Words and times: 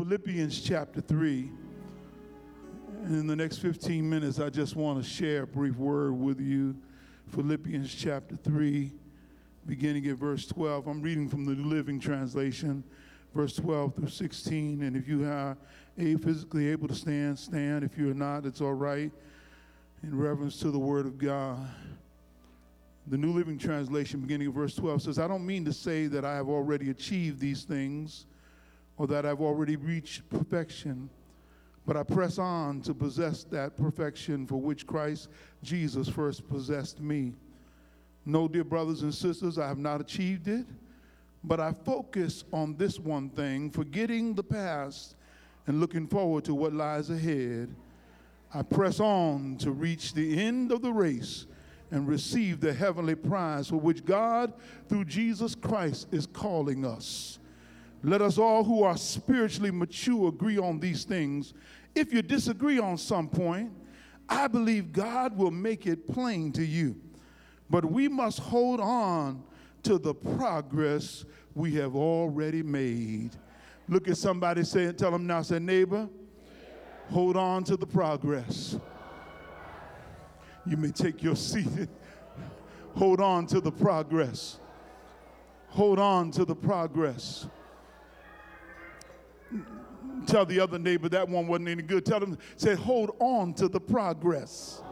Philippians 0.00 0.62
chapter 0.62 1.02
3. 1.02 1.50
And 3.04 3.16
in 3.16 3.26
the 3.26 3.36
next 3.36 3.58
15 3.58 4.08
minutes, 4.08 4.40
I 4.40 4.48
just 4.48 4.74
want 4.74 5.04
to 5.04 5.06
share 5.06 5.42
a 5.42 5.46
brief 5.46 5.76
word 5.76 6.12
with 6.12 6.40
you. 6.40 6.74
Philippians 7.28 7.94
chapter 7.94 8.34
3, 8.34 8.90
beginning 9.66 10.06
at 10.06 10.16
verse 10.16 10.46
12. 10.46 10.86
I'm 10.86 11.02
reading 11.02 11.28
from 11.28 11.44
the 11.44 11.52
Living 11.52 12.00
Translation, 12.00 12.82
verse 13.34 13.54
12 13.56 13.94
through 13.94 14.08
16. 14.08 14.80
And 14.80 14.96
if 14.96 15.06
you 15.06 15.26
are 15.26 15.54
physically 15.98 16.68
able 16.68 16.88
to 16.88 16.94
stand, 16.94 17.38
stand. 17.38 17.84
If 17.84 17.98
you're 17.98 18.14
not, 18.14 18.46
it's 18.46 18.62
all 18.62 18.72
right. 18.72 19.12
In 20.02 20.18
reverence 20.18 20.58
to 20.60 20.70
the 20.70 20.78
Word 20.78 21.04
of 21.04 21.18
God. 21.18 21.58
The 23.06 23.18
New 23.18 23.34
Living 23.34 23.58
Translation, 23.58 24.20
beginning 24.20 24.48
at 24.48 24.54
verse 24.54 24.74
12, 24.76 25.02
says, 25.02 25.18
I 25.18 25.28
don't 25.28 25.44
mean 25.44 25.66
to 25.66 25.74
say 25.74 26.06
that 26.06 26.24
I 26.24 26.36
have 26.36 26.48
already 26.48 26.88
achieved 26.88 27.38
these 27.38 27.64
things 27.64 28.24
or 29.00 29.06
that 29.06 29.24
I've 29.24 29.40
already 29.40 29.76
reached 29.76 30.28
perfection, 30.28 31.08
but 31.86 31.96
I 31.96 32.02
press 32.02 32.36
on 32.36 32.82
to 32.82 32.92
possess 32.92 33.44
that 33.44 33.74
perfection 33.74 34.46
for 34.46 34.56
which 34.56 34.86
Christ 34.86 35.30
Jesus 35.62 36.06
first 36.06 36.46
possessed 36.46 37.00
me. 37.00 37.32
No, 38.26 38.46
dear 38.46 38.62
brothers 38.62 39.00
and 39.00 39.14
sisters, 39.14 39.56
I 39.56 39.68
have 39.68 39.78
not 39.78 40.02
achieved 40.02 40.48
it, 40.48 40.66
but 41.42 41.60
I 41.60 41.72
focus 41.72 42.44
on 42.52 42.76
this 42.76 42.98
one 42.98 43.30
thing, 43.30 43.70
forgetting 43.70 44.34
the 44.34 44.42
past 44.42 45.16
and 45.66 45.80
looking 45.80 46.06
forward 46.06 46.44
to 46.44 46.54
what 46.54 46.74
lies 46.74 47.08
ahead. 47.08 47.74
I 48.52 48.60
press 48.60 49.00
on 49.00 49.56
to 49.60 49.70
reach 49.70 50.12
the 50.12 50.38
end 50.42 50.72
of 50.72 50.82
the 50.82 50.92
race 50.92 51.46
and 51.90 52.06
receive 52.06 52.60
the 52.60 52.74
heavenly 52.74 53.14
prize 53.14 53.70
for 53.70 53.78
which 53.78 54.04
God, 54.04 54.52
through 54.90 55.06
Jesus 55.06 55.54
Christ, 55.54 56.08
is 56.12 56.26
calling 56.26 56.84
us. 56.84 57.38
Let 58.02 58.22
us 58.22 58.38
all 58.38 58.64
who 58.64 58.82
are 58.82 58.96
spiritually 58.96 59.70
mature 59.70 60.28
agree 60.28 60.58
on 60.58 60.80
these 60.80 61.04
things. 61.04 61.52
If 61.94 62.12
you 62.12 62.22
disagree 62.22 62.78
on 62.78 62.96
some 62.96 63.28
point, 63.28 63.72
I 64.28 64.46
believe 64.46 64.92
God 64.92 65.36
will 65.36 65.50
make 65.50 65.86
it 65.86 66.06
plain 66.06 66.52
to 66.52 66.64
you. 66.64 66.96
But 67.68 67.84
we 67.84 68.08
must 68.08 68.38
hold 68.38 68.80
on 68.80 69.42
to 69.82 69.98
the 69.98 70.14
progress 70.14 71.24
we 71.54 71.74
have 71.74 71.94
already 71.94 72.62
made. 72.62 73.30
Look 73.88 74.08
at 74.08 74.16
somebody 74.16 74.64
say 74.64 74.92
tell 74.92 75.10
them 75.10 75.26
now, 75.26 75.42
say, 75.42 75.58
neighbor, 75.58 76.08
hold 77.10 77.36
on 77.36 77.64
to 77.64 77.76
the 77.76 77.86
progress. 77.86 78.78
You 80.64 80.76
may 80.76 80.90
take 80.90 81.22
your 81.22 81.36
seat. 81.36 81.88
hold 82.94 83.20
on 83.20 83.46
to 83.48 83.60
the 83.60 83.72
progress. 83.72 84.58
Hold 85.68 85.98
on 85.98 86.30
to 86.32 86.44
the 86.44 86.54
progress. 86.54 87.46
Tell 90.26 90.44
the 90.44 90.60
other 90.60 90.78
neighbor 90.78 91.08
that 91.08 91.28
one 91.28 91.46
wasn't 91.46 91.68
any 91.68 91.82
good. 91.82 92.04
Tell 92.04 92.20
them, 92.20 92.38
say, 92.56 92.74
hold 92.74 93.16
on 93.18 93.54
to 93.54 93.68
the 93.68 93.80
progress. 93.80 94.82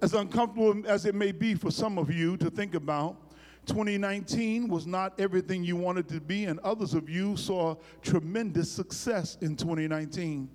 As 0.00 0.14
uncomfortable 0.14 0.86
as 0.86 1.06
it 1.06 1.14
may 1.14 1.32
be 1.32 1.54
for 1.54 1.70
some 1.70 1.98
of 1.98 2.10
you 2.10 2.36
to 2.36 2.50
think 2.50 2.74
about, 2.74 3.16
2019 3.66 4.68
was 4.68 4.86
not 4.86 5.18
everything 5.20 5.64
you 5.64 5.76
wanted 5.76 6.08
to 6.08 6.20
be, 6.20 6.44
and 6.44 6.58
others 6.60 6.94
of 6.94 7.10
you 7.10 7.36
saw 7.36 7.74
tremendous 8.00 8.70
success 8.70 9.36
in 9.40 9.56
2019. 9.56 10.48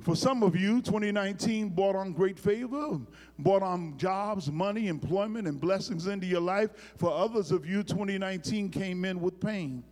For 0.00 0.14
some 0.14 0.42
of 0.42 0.54
you, 0.54 0.80
2019 0.80 1.70
brought 1.70 1.96
on 1.96 2.12
great 2.12 2.38
favor, 2.38 3.00
brought 3.38 3.62
on 3.62 3.98
jobs, 3.98 4.50
money, 4.50 4.86
employment, 4.86 5.48
and 5.48 5.60
blessings 5.60 6.06
into 6.06 6.26
your 6.26 6.40
life. 6.40 6.94
For 6.96 7.10
others 7.10 7.50
of 7.50 7.66
you, 7.66 7.82
2019 7.82 8.70
came 8.70 9.04
in 9.04 9.20
with 9.20 9.40
pain. 9.40 9.82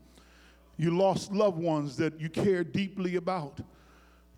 You 0.77 0.97
lost 0.97 1.33
loved 1.33 1.59
ones 1.59 1.97
that 1.97 2.21
you 2.21 2.29
cared 2.29 2.73
deeply 2.73 3.17
about. 3.17 3.61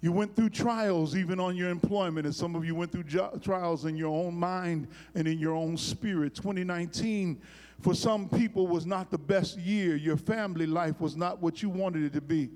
You 0.01 0.13
went 0.13 0.35
through 0.37 0.51
trials 0.51 1.17
even 1.17 1.41
on 1.41 1.57
your 1.57 1.69
employment, 1.69 2.25
and 2.25 2.35
some 2.35 2.55
of 2.55 2.65
you 2.65 2.75
went 2.75 2.93
through 2.93 3.05
jo- 3.05 3.39
trials 3.43 3.85
in 3.85 3.97
your 3.97 4.15
own 4.15 4.35
mind 4.35 4.89
and 5.15 5.27
in 5.27 5.39
your 5.39 5.55
own 5.55 5.77
spirit. 5.77 6.35
2019 6.35 7.41
for 7.81 7.95
some 7.95 8.29
people 8.29 8.67
was 8.67 8.87
not 8.87 9.11
the 9.11 9.19
best 9.19 9.57
year. 9.59 9.97
Your 9.97 10.17
family 10.17 10.67
life 10.67 11.01
was 11.01 11.17
not 11.17 11.41
what 11.41 11.63
you 11.63 11.69
wanted 11.69 12.05
it 12.05 12.13
to 12.15 12.21
be. 12.21 12.51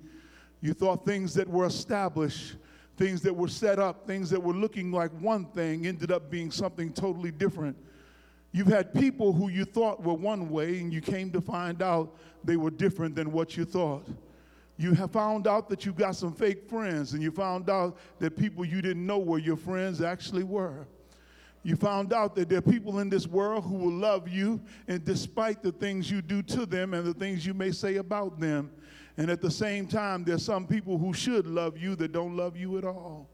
You 0.60 0.74
thought 0.74 1.04
things 1.04 1.34
that 1.34 1.48
were 1.48 1.66
established 1.66 2.56
things 3.02 3.20
that 3.22 3.34
were 3.34 3.48
set 3.48 3.80
up, 3.80 4.06
things 4.06 4.30
that 4.30 4.40
were 4.40 4.54
looking 4.54 4.92
like 4.92 5.10
one 5.18 5.44
thing, 5.46 5.88
ended 5.88 6.12
up 6.12 6.30
being 6.30 6.52
something 6.52 6.92
totally 6.92 7.32
different. 7.32 7.76
You've 8.52 8.68
had 8.68 8.94
people 8.94 9.32
who 9.32 9.48
you 9.48 9.64
thought 9.64 10.04
were 10.04 10.14
one 10.14 10.48
way, 10.50 10.78
and 10.78 10.92
you 10.92 11.00
came 11.00 11.32
to 11.32 11.40
find 11.40 11.82
out 11.82 12.16
they 12.44 12.56
were 12.56 12.70
different 12.70 13.16
than 13.16 13.32
what 13.32 13.56
you 13.56 13.64
thought. 13.64 14.06
You 14.76 14.92
have 14.94 15.10
found 15.10 15.48
out 15.48 15.68
that 15.70 15.84
you 15.84 15.92
got 15.92 16.14
some 16.14 16.32
fake 16.32 16.68
friends, 16.70 17.12
and 17.12 17.20
you 17.20 17.32
found 17.32 17.68
out 17.68 17.98
that 18.20 18.36
people 18.36 18.64
you 18.64 18.80
didn't 18.80 19.04
know 19.04 19.18
were 19.18 19.38
your 19.38 19.56
friends 19.56 20.00
actually 20.00 20.44
were. 20.44 20.86
You 21.62 21.76
found 21.76 22.12
out 22.12 22.34
that 22.34 22.48
there 22.48 22.58
are 22.58 22.62
people 22.62 22.98
in 22.98 23.08
this 23.08 23.26
world 23.26 23.64
who 23.64 23.74
will 23.74 23.92
love 23.92 24.28
you, 24.28 24.60
and 24.88 25.04
despite 25.04 25.62
the 25.62 25.72
things 25.72 26.10
you 26.10 26.20
do 26.20 26.42
to 26.42 26.66
them 26.66 26.92
and 26.92 27.06
the 27.06 27.14
things 27.14 27.46
you 27.46 27.54
may 27.54 27.70
say 27.70 27.96
about 27.96 28.40
them, 28.40 28.70
and 29.16 29.30
at 29.30 29.40
the 29.40 29.50
same 29.50 29.86
time, 29.86 30.24
there's 30.24 30.44
some 30.44 30.66
people 30.66 30.98
who 30.98 31.12
should 31.12 31.46
love 31.46 31.78
you 31.78 31.94
that 31.96 32.12
don't 32.12 32.36
love 32.36 32.56
you 32.56 32.78
at 32.78 32.84
all. 32.84 33.28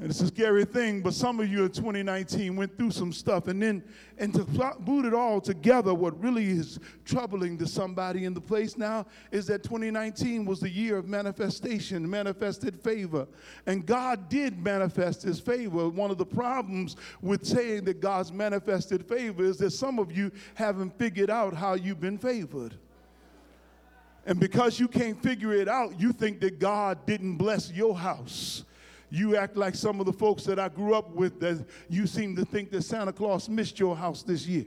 And 0.00 0.08
it's 0.08 0.22
a 0.22 0.28
scary 0.28 0.64
thing, 0.64 1.02
but 1.02 1.12
some 1.12 1.40
of 1.40 1.52
you 1.52 1.64
in 1.64 1.72
2019 1.72 2.56
went 2.56 2.74
through 2.78 2.90
some 2.90 3.12
stuff. 3.12 3.48
And 3.48 3.60
then, 3.60 3.84
and 4.16 4.32
to 4.32 4.44
boot 4.80 5.04
it 5.04 5.12
all 5.12 5.42
together, 5.42 5.92
what 5.92 6.18
really 6.22 6.48
is 6.48 6.80
troubling 7.04 7.58
to 7.58 7.66
somebody 7.66 8.24
in 8.24 8.32
the 8.32 8.40
place 8.40 8.78
now 8.78 9.04
is 9.30 9.46
that 9.48 9.62
2019 9.62 10.46
was 10.46 10.60
the 10.60 10.70
year 10.70 10.96
of 10.96 11.06
manifestation, 11.06 12.08
manifested 12.08 12.80
favor. 12.80 13.28
And 13.66 13.84
God 13.84 14.30
did 14.30 14.64
manifest 14.64 15.20
his 15.20 15.38
favor. 15.38 15.90
One 15.90 16.10
of 16.10 16.16
the 16.16 16.24
problems 16.24 16.96
with 17.20 17.44
saying 17.44 17.84
that 17.84 18.00
God's 18.00 18.32
manifested 18.32 19.06
favor 19.06 19.44
is 19.44 19.58
that 19.58 19.72
some 19.72 19.98
of 19.98 20.16
you 20.16 20.32
haven't 20.54 20.98
figured 20.98 21.28
out 21.28 21.52
how 21.52 21.74
you've 21.74 22.00
been 22.00 22.16
favored. 22.16 22.74
And 24.24 24.40
because 24.40 24.80
you 24.80 24.88
can't 24.88 25.22
figure 25.22 25.52
it 25.52 25.68
out, 25.68 26.00
you 26.00 26.14
think 26.14 26.40
that 26.40 26.58
God 26.58 27.04
didn't 27.04 27.36
bless 27.36 27.70
your 27.70 27.94
house. 27.94 28.64
You 29.10 29.36
act 29.36 29.56
like 29.56 29.74
some 29.74 30.00
of 30.00 30.06
the 30.06 30.12
folks 30.12 30.44
that 30.44 30.58
I 30.58 30.68
grew 30.68 30.94
up 30.94 31.10
with 31.10 31.40
that 31.40 31.64
you 31.88 32.06
seem 32.06 32.36
to 32.36 32.44
think 32.44 32.70
that 32.70 32.82
Santa 32.82 33.12
Claus 33.12 33.48
missed 33.48 33.78
your 33.78 33.96
house 33.96 34.22
this 34.22 34.46
year. 34.46 34.66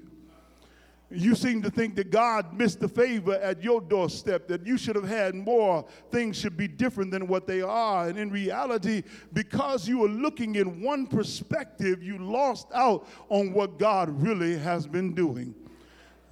You 1.10 1.36
seem 1.36 1.62
to 1.62 1.70
think 1.70 1.96
that 1.96 2.10
God 2.10 2.54
missed 2.54 2.80
the 2.80 2.88
favor 2.88 3.36
at 3.36 3.64
your 3.64 3.80
doorstep, 3.80 4.48
that 4.48 4.66
you 4.66 4.78
should 4.78 4.96
have 4.96 5.08
had 5.08 5.36
more, 5.36 5.86
things 6.12 6.40
should 6.40 6.58
be 6.58 6.68
different 6.68 7.12
than 7.12 7.28
what 7.28 7.46
they 7.46 7.62
are. 7.62 8.08
And 8.08 8.18
in 8.18 8.32
reality, 8.32 9.04
because 9.32 9.88
you 9.88 10.04
are 10.04 10.10
looking 10.10 10.56
in 10.56 10.82
one 10.82 11.06
perspective, 11.06 12.02
you 12.02 12.18
lost 12.18 12.68
out 12.74 13.08
on 13.30 13.54
what 13.54 13.78
God 13.78 14.10
really 14.22 14.58
has 14.58 14.88
been 14.88 15.14
doing. 15.14 15.54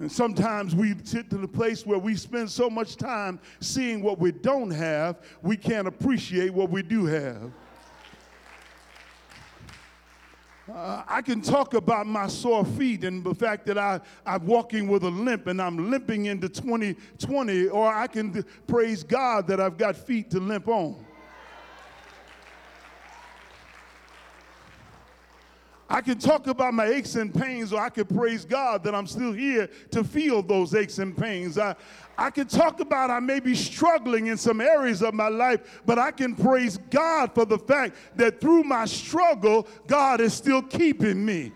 And 0.00 0.10
sometimes 0.10 0.74
we 0.74 0.96
sit 1.04 1.30
to 1.30 1.38
the 1.38 1.46
place 1.46 1.86
where 1.86 1.98
we 1.98 2.16
spend 2.16 2.50
so 2.50 2.68
much 2.68 2.96
time 2.96 3.38
seeing 3.60 4.02
what 4.02 4.18
we 4.18 4.32
don't 4.32 4.70
have, 4.70 5.20
we 5.42 5.56
can't 5.56 5.86
appreciate 5.86 6.52
what 6.52 6.70
we 6.70 6.82
do 6.82 7.06
have. 7.06 7.52
Uh, 10.70 11.02
I 11.08 11.22
can 11.22 11.42
talk 11.42 11.74
about 11.74 12.06
my 12.06 12.28
sore 12.28 12.64
feet 12.64 13.02
and 13.02 13.24
the 13.24 13.34
fact 13.34 13.66
that 13.66 13.78
I, 13.78 14.00
I'm 14.24 14.46
walking 14.46 14.86
with 14.86 15.02
a 15.02 15.10
limp 15.10 15.48
and 15.48 15.60
I'm 15.60 15.90
limping 15.90 16.26
into 16.26 16.48
2020, 16.48 17.66
or 17.66 17.92
I 17.92 18.06
can 18.06 18.44
praise 18.68 19.02
God 19.02 19.48
that 19.48 19.60
I've 19.60 19.76
got 19.76 19.96
feet 19.96 20.30
to 20.30 20.40
limp 20.40 20.68
on. 20.68 21.04
I 25.92 26.00
can 26.00 26.18
talk 26.18 26.46
about 26.46 26.72
my 26.72 26.86
aches 26.86 27.16
and 27.16 27.34
pains, 27.34 27.70
or 27.70 27.78
I 27.78 27.90
can 27.90 28.06
praise 28.06 28.46
God 28.46 28.82
that 28.84 28.94
I'm 28.94 29.06
still 29.06 29.34
here 29.34 29.68
to 29.90 30.02
feel 30.02 30.42
those 30.42 30.74
aches 30.74 30.98
and 30.98 31.14
pains. 31.14 31.58
I, 31.58 31.76
I 32.16 32.30
can 32.30 32.46
talk 32.46 32.80
about 32.80 33.10
I 33.10 33.20
may 33.20 33.40
be 33.40 33.54
struggling 33.54 34.28
in 34.28 34.38
some 34.38 34.62
areas 34.62 35.02
of 35.02 35.12
my 35.12 35.28
life, 35.28 35.82
but 35.84 35.98
I 35.98 36.10
can 36.10 36.34
praise 36.34 36.78
God 36.88 37.34
for 37.34 37.44
the 37.44 37.58
fact 37.58 37.96
that 38.16 38.40
through 38.40 38.62
my 38.62 38.86
struggle, 38.86 39.68
God 39.86 40.22
is 40.22 40.32
still 40.32 40.62
keeping 40.62 41.26
me. 41.26 41.52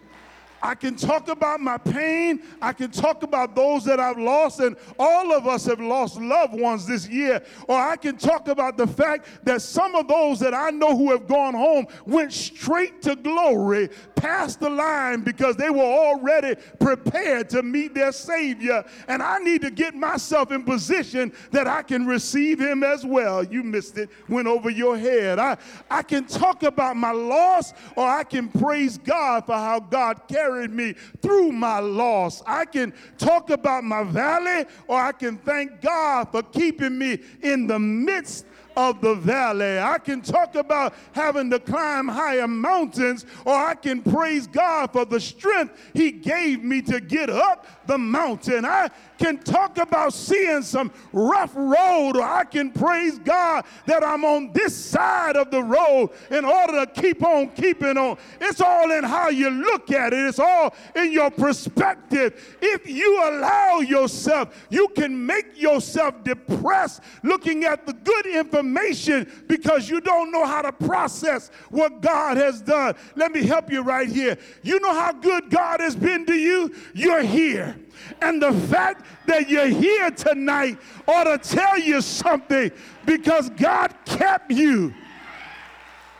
I 0.66 0.74
can 0.74 0.96
talk 0.96 1.28
about 1.28 1.60
my 1.60 1.78
pain. 1.78 2.42
I 2.60 2.72
can 2.72 2.90
talk 2.90 3.22
about 3.22 3.54
those 3.54 3.84
that 3.84 4.00
I've 4.00 4.18
lost, 4.18 4.58
and 4.58 4.76
all 4.98 5.32
of 5.32 5.46
us 5.46 5.64
have 5.66 5.78
lost 5.78 6.20
loved 6.20 6.58
ones 6.58 6.88
this 6.88 7.08
year. 7.08 7.40
Or 7.68 7.78
I 7.78 7.94
can 7.94 8.16
talk 8.16 8.48
about 8.48 8.76
the 8.76 8.88
fact 8.88 9.28
that 9.44 9.62
some 9.62 9.94
of 9.94 10.08
those 10.08 10.40
that 10.40 10.54
I 10.54 10.70
know 10.70 10.96
who 10.96 11.12
have 11.12 11.28
gone 11.28 11.54
home 11.54 11.86
went 12.04 12.32
straight 12.32 13.00
to 13.02 13.14
glory, 13.14 13.90
past 14.16 14.58
the 14.58 14.68
line, 14.68 15.20
because 15.20 15.54
they 15.54 15.70
were 15.70 15.84
already 15.84 16.60
prepared 16.80 17.48
to 17.50 17.62
meet 17.62 17.94
their 17.94 18.10
Savior. 18.10 18.84
And 19.06 19.22
I 19.22 19.38
need 19.38 19.62
to 19.62 19.70
get 19.70 19.94
myself 19.94 20.50
in 20.50 20.64
position 20.64 21.32
that 21.52 21.68
I 21.68 21.82
can 21.82 22.06
receive 22.06 22.58
Him 22.58 22.82
as 22.82 23.06
well. 23.06 23.44
You 23.44 23.62
missed 23.62 23.98
it, 23.98 24.10
went 24.28 24.48
over 24.48 24.68
your 24.68 24.98
head. 24.98 25.38
I, 25.38 25.58
I 25.88 26.02
can 26.02 26.24
talk 26.24 26.64
about 26.64 26.96
my 26.96 27.12
loss, 27.12 27.72
or 27.94 28.04
I 28.04 28.24
can 28.24 28.48
praise 28.48 28.98
God 28.98 29.46
for 29.46 29.54
how 29.54 29.78
God 29.78 30.26
carried 30.26 30.55
carried 30.56 30.72
me 30.72 30.94
through 31.20 31.52
my 31.52 31.78
loss. 31.78 32.42
I 32.46 32.64
can 32.64 32.92
talk 33.18 33.50
about 33.50 33.84
my 33.84 34.02
valley, 34.04 34.66
or 34.88 34.98
I 34.98 35.12
can 35.12 35.36
thank 35.38 35.80
God 35.82 36.30
for 36.30 36.42
keeping 36.42 36.98
me 36.98 37.18
in 37.42 37.66
the 37.66 37.78
midst 37.78 38.46
of 38.76 39.00
the 39.00 39.14
valley. 39.14 39.78
I 39.78 39.98
can 39.98 40.20
talk 40.20 40.54
about 40.54 40.94
having 41.12 41.50
to 41.50 41.58
climb 41.58 42.08
higher 42.08 42.48
mountains, 42.48 43.26
or 43.44 43.54
I 43.54 43.74
can 43.74 44.02
praise 44.02 44.46
God 44.46 44.92
for 44.92 45.04
the 45.04 45.20
strength 45.20 45.78
He 45.94 46.10
gave 46.10 46.62
me 46.62 46.82
to 46.82 47.00
get 47.00 47.30
up 47.30 47.66
the 47.86 47.98
mountain. 47.98 48.64
I 48.64 48.90
can 49.18 49.38
talk 49.38 49.78
about 49.78 50.12
seeing 50.12 50.62
some 50.62 50.90
rough 51.12 51.52
road, 51.54 52.16
or 52.16 52.22
I 52.22 52.44
can 52.44 52.70
praise 52.70 53.18
God 53.18 53.64
that 53.86 54.04
I'm 54.04 54.24
on 54.24 54.52
this 54.52 54.74
side 54.74 55.36
of 55.36 55.50
the 55.50 55.62
road 55.62 56.10
in 56.30 56.44
order 56.44 56.84
to 56.84 57.00
keep 57.00 57.24
on 57.24 57.50
keeping 57.50 57.96
on. 57.96 58.18
It's 58.40 58.60
all 58.60 58.90
in 58.92 59.04
how 59.04 59.28
you 59.28 59.50
look 59.50 59.90
at 59.90 60.12
it, 60.12 60.26
it's 60.26 60.38
all 60.38 60.74
in 60.94 61.12
your 61.12 61.30
perspective. 61.30 62.56
If 62.60 62.88
you 62.88 63.22
allow 63.24 63.80
yourself, 63.80 64.66
you 64.70 64.88
can 64.88 65.26
make 65.26 65.60
yourself 65.60 66.22
depressed 66.24 67.02
looking 67.22 67.64
at 67.64 67.86
the 67.86 67.92
good 67.92 68.26
information 68.26 69.44
because 69.46 69.88
you 69.88 70.00
don't 70.00 70.30
know 70.30 70.46
how 70.46 70.62
to 70.62 70.72
process 70.72 71.50
what 71.70 72.00
God 72.00 72.36
has 72.36 72.60
done. 72.60 72.94
Let 73.14 73.32
me 73.32 73.44
help 73.44 73.70
you 73.70 73.82
right 73.82 74.08
here. 74.08 74.38
You 74.62 74.80
know 74.80 74.94
how 74.94 75.12
good 75.12 75.50
God 75.50 75.80
has 75.80 75.96
been 75.96 76.26
to 76.26 76.34
you? 76.34 76.74
You're 76.94 77.22
here. 77.22 77.76
And 78.20 78.42
the 78.42 78.52
fact 78.52 79.05
that 79.26 79.48
you're 79.48 79.66
here 79.66 80.10
tonight 80.10 80.78
ought 81.06 81.24
to 81.24 81.38
tell 81.38 81.78
you 81.78 82.00
something 82.00 82.70
because 83.04 83.50
God 83.50 83.94
kept 84.04 84.50
you. 84.50 84.94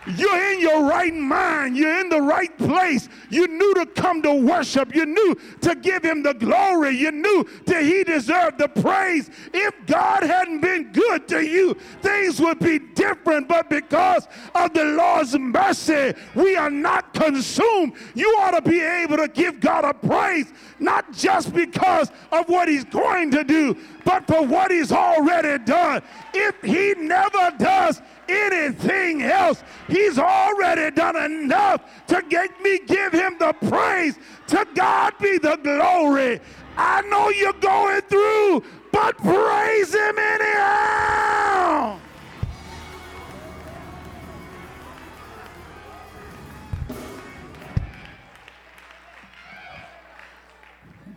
You're 0.07 0.53
in 0.53 0.61
your 0.61 0.85
right 0.85 1.15
mind. 1.15 1.77
You're 1.77 2.01
in 2.01 2.09
the 2.09 2.21
right 2.21 2.57
place. 2.59 3.09
You 3.29 3.49
knew 3.49 3.75
to 3.75 3.87
come 3.87 4.23
to 4.23 4.33
worship. 4.33 4.95
You 4.95 5.07
knew 5.07 5.37
to 5.63 5.75
give 5.75 6.05
him 6.05 6.23
the 6.23 6.35
glory. 6.35 6.91
You 6.91 7.11
knew 7.11 7.47
that 7.67 7.83
he 7.83 8.05
deserved 8.05 8.59
the 8.59 8.69
praise. 8.69 9.31
If 9.53 9.75
God 9.87 10.23
hadn't 10.23 10.61
been 10.61 10.93
good 10.93 11.27
to 11.29 11.45
you, 11.45 11.75
things 12.03 12.41
would 12.41 12.61
be 12.61 12.79
different. 12.79 13.49
But 13.49 13.69
because 13.69 14.29
of 14.55 14.73
the 14.75 14.85
Lord's 14.85 15.37
mercy, 15.37 16.15
we 16.35 16.57
are 16.57 16.71
not 16.71 17.13
consumed. 17.13 17.95
You 18.15 18.29
ought 18.39 18.53
to 18.53 18.63
be 18.63 18.81
able 18.81 19.17
to 19.17 19.29
give 19.29 19.61
God 19.61 19.85
a 19.85 19.95
praise, 19.95 20.53
not 20.79 21.13
just 21.13 21.53
because 21.53 22.11
of 22.31 22.49
what 22.49 22.69
he's 22.69 22.85
going 22.85 23.31
to 23.33 23.43
do, 23.43 23.77
but 24.05 24.27
for 24.27 24.47
what 24.47 24.71
he's 24.71 24.93
already 24.93 25.63
done. 25.65 26.03
If 26.33 26.63
he 26.63 26.95
never 26.97 27.53
does 27.59 28.01
anything 28.29 29.23
else, 29.23 29.63
he's 29.89 30.19
already 30.19 30.95
done 30.95 31.17
enough 31.17 31.83
to 32.09 32.23
get 32.29 32.61
me 32.61 32.81
give 32.87 33.13
him 33.13 33.37
the 33.39 33.53
praise. 33.69 34.19
To 34.49 34.67
God 34.75 35.15
be 35.21 35.39
the 35.39 35.57
glory. 35.57 36.41
I 36.77 37.03
know 37.03 37.31
you're 37.31 37.53
going 37.55 38.03
through, 38.03 38.63
but 38.93 39.17
praise 39.19 39.95
him 39.95 40.19
anyhow. 40.19 41.99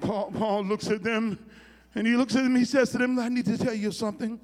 Paul, 0.01 0.31
Paul 0.31 0.63
looks 0.63 0.87
at 0.87 1.03
them 1.03 1.37
and 1.93 2.07
he 2.07 2.15
looks 2.15 2.35
at 2.35 2.43
them, 2.43 2.55
he 2.55 2.65
says 2.65 2.91
to 2.91 2.97
them, 2.97 3.19
I 3.19 3.29
need 3.29 3.45
to 3.45 3.57
tell 3.57 3.73
you 3.73 3.91
something. 3.91 4.39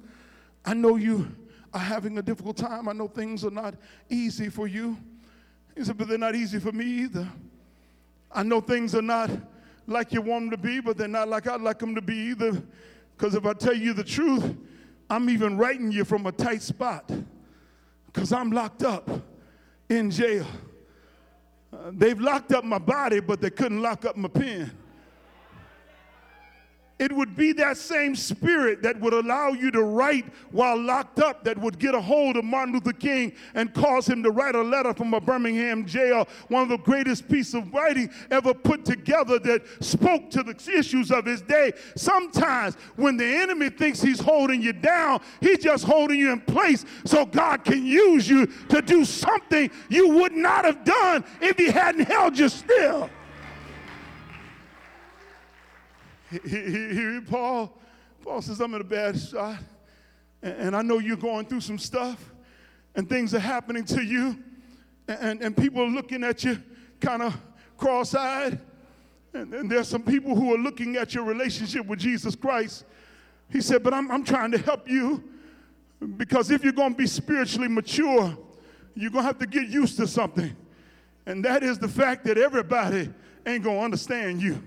I 0.64 0.74
know 0.74 0.96
you 0.96 1.34
are 1.76 1.78
having 1.78 2.16
a 2.16 2.22
difficult 2.22 2.56
time. 2.56 2.88
I 2.88 2.92
know 2.92 3.06
things 3.06 3.44
are 3.44 3.50
not 3.50 3.74
easy 4.08 4.48
for 4.48 4.66
you. 4.66 4.96
He 5.76 5.84
said, 5.84 5.98
but 5.98 6.08
they're 6.08 6.16
not 6.16 6.34
easy 6.34 6.58
for 6.58 6.72
me 6.72 6.84
either. 6.84 7.28
I 8.32 8.42
know 8.42 8.62
things 8.62 8.94
are 8.94 9.02
not 9.02 9.30
like 9.86 10.12
you 10.12 10.22
want 10.22 10.50
them 10.50 10.50
to 10.52 10.56
be, 10.56 10.80
but 10.80 10.96
they're 10.96 11.06
not 11.06 11.28
like 11.28 11.46
I'd 11.46 11.60
like 11.60 11.78
them 11.78 11.94
to 11.94 12.00
be 12.00 12.16
either. 12.30 12.62
Because 13.16 13.34
if 13.34 13.44
I 13.44 13.52
tell 13.52 13.74
you 13.74 13.92
the 13.92 14.02
truth, 14.02 14.56
I'm 15.10 15.28
even 15.28 15.58
writing 15.58 15.92
you 15.92 16.04
from 16.06 16.26
a 16.26 16.32
tight 16.32 16.62
spot. 16.62 17.10
Because 18.06 18.32
I'm 18.32 18.50
locked 18.50 18.82
up 18.82 19.08
in 19.90 20.10
jail. 20.10 20.46
Uh, 21.70 21.90
they've 21.92 22.20
locked 22.20 22.52
up 22.52 22.64
my 22.64 22.78
body, 22.78 23.20
but 23.20 23.42
they 23.42 23.50
couldn't 23.50 23.82
lock 23.82 24.06
up 24.06 24.16
my 24.16 24.28
pen 24.28 24.72
it 26.98 27.12
would 27.12 27.36
be 27.36 27.52
that 27.52 27.76
same 27.76 28.16
spirit 28.16 28.82
that 28.82 28.98
would 29.00 29.12
allow 29.12 29.50
you 29.50 29.70
to 29.70 29.82
write 29.82 30.24
while 30.50 30.80
locked 30.80 31.18
up 31.18 31.44
that 31.44 31.58
would 31.58 31.78
get 31.78 31.94
a 31.94 32.00
hold 32.00 32.36
of 32.36 32.44
Martin 32.44 32.72
Luther 32.72 32.94
King 32.94 33.32
and 33.54 33.72
cause 33.74 34.08
him 34.08 34.22
to 34.22 34.30
write 34.30 34.54
a 34.54 34.62
letter 34.62 34.94
from 34.94 35.12
a 35.12 35.20
Birmingham 35.20 35.84
jail, 35.84 36.26
one 36.48 36.62
of 36.62 36.68
the 36.70 36.78
greatest 36.78 37.28
pieces 37.28 37.54
of 37.54 37.72
writing 37.72 38.08
ever 38.30 38.54
put 38.54 38.86
together 38.86 39.38
that 39.40 39.62
spoke 39.84 40.30
to 40.30 40.42
the 40.42 40.56
issues 40.74 41.10
of 41.10 41.26
his 41.26 41.42
day. 41.42 41.72
Sometimes 41.96 42.76
when 42.96 43.18
the 43.18 43.26
enemy 43.26 43.68
thinks 43.68 44.00
he's 44.00 44.20
holding 44.20 44.62
you 44.62 44.72
down, 44.72 45.20
he's 45.40 45.58
just 45.58 45.84
holding 45.84 46.18
you 46.18 46.32
in 46.32 46.40
place 46.40 46.86
so 47.04 47.26
God 47.26 47.62
can 47.64 47.84
use 47.84 48.26
you 48.26 48.46
to 48.68 48.80
do 48.80 49.04
something 49.04 49.70
you 49.90 50.08
would 50.08 50.32
not 50.32 50.64
have 50.64 50.82
done 50.82 51.24
if 51.42 51.58
he 51.58 51.66
hadn't 51.66 52.06
held 52.06 52.38
you 52.38 52.48
still. 52.48 53.10
Here, 56.30 57.22
Paul, 57.22 57.78
Paul 58.22 58.42
says, 58.42 58.60
I'm 58.60 58.74
in 58.74 58.80
a 58.80 58.84
bad 58.84 59.18
spot. 59.18 59.58
And 60.42 60.76
I 60.76 60.82
know 60.82 60.98
you're 60.98 61.16
going 61.16 61.46
through 61.46 61.62
some 61.62 61.78
stuff, 61.78 62.32
and 62.94 63.08
things 63.08 63.34
are 63.34 63.40
happening 63.40 63.84
to 63.86 64.02
you, 64.02 64.38
and, 65.08 65.40
and 65.42 65.56
people 65.56 65.82
are 65.82 65.88
looking 65.88 66.22
at 66.22 66.44
you 66.44 66.62
kind 67.00 67.22
of 67.22 67.36
cross 67.76 68.14
eyed. 68.14 68.60
And, 69.32 69.52
and 69.54 69.70
there's 69.70 69.88
some 69.88 70.02
people 70.02 70.34
who 70.34 70.54
are 70.54 70.58
looking 70.58 70.96
at 70.96 71.14
your 71.14 71.24
relationship 71.24 71.86
with 71.86 71.98
Jesus 71.98 72.34
Christ. 72.34 72.84
He 73.50 73.60
said, 73.60 73.82
But 73.82 73.94
I'm, 73.94 74.10
I'm 74.10 74.24
trying 74.24 74.50
to 74.52 74.58
help 74.58 74.88
you 74.88 75.24
because 76.16 76.50
if 76.50 76.62
you're 76.62 76.72
going 76.72 76.92
to 76.92 76.98
be 76.98 77.06
spiritually 77.06 77.68
mature, 77.68 78.36
you're 78.94 79.10
going 79.10 79.22
to 79.24 79.26
have 79.26 79.38
to 79.38 79.46
get 79.46 79.68
used 79.68 79.96
to 79.98 80.06
something. 80.06 80.54
And 81.26 81.44
that 81.44 81.62
is 81.62 81.78
the 81.78 81.88
fact 81.88 82.24
that 82.24 82.38
everybody 82.38 83.12
ain't 83.46 83.64
going 83.64 83.78
to 83.78 83.84
understand 83.84 84.40
you. 84.40 84.62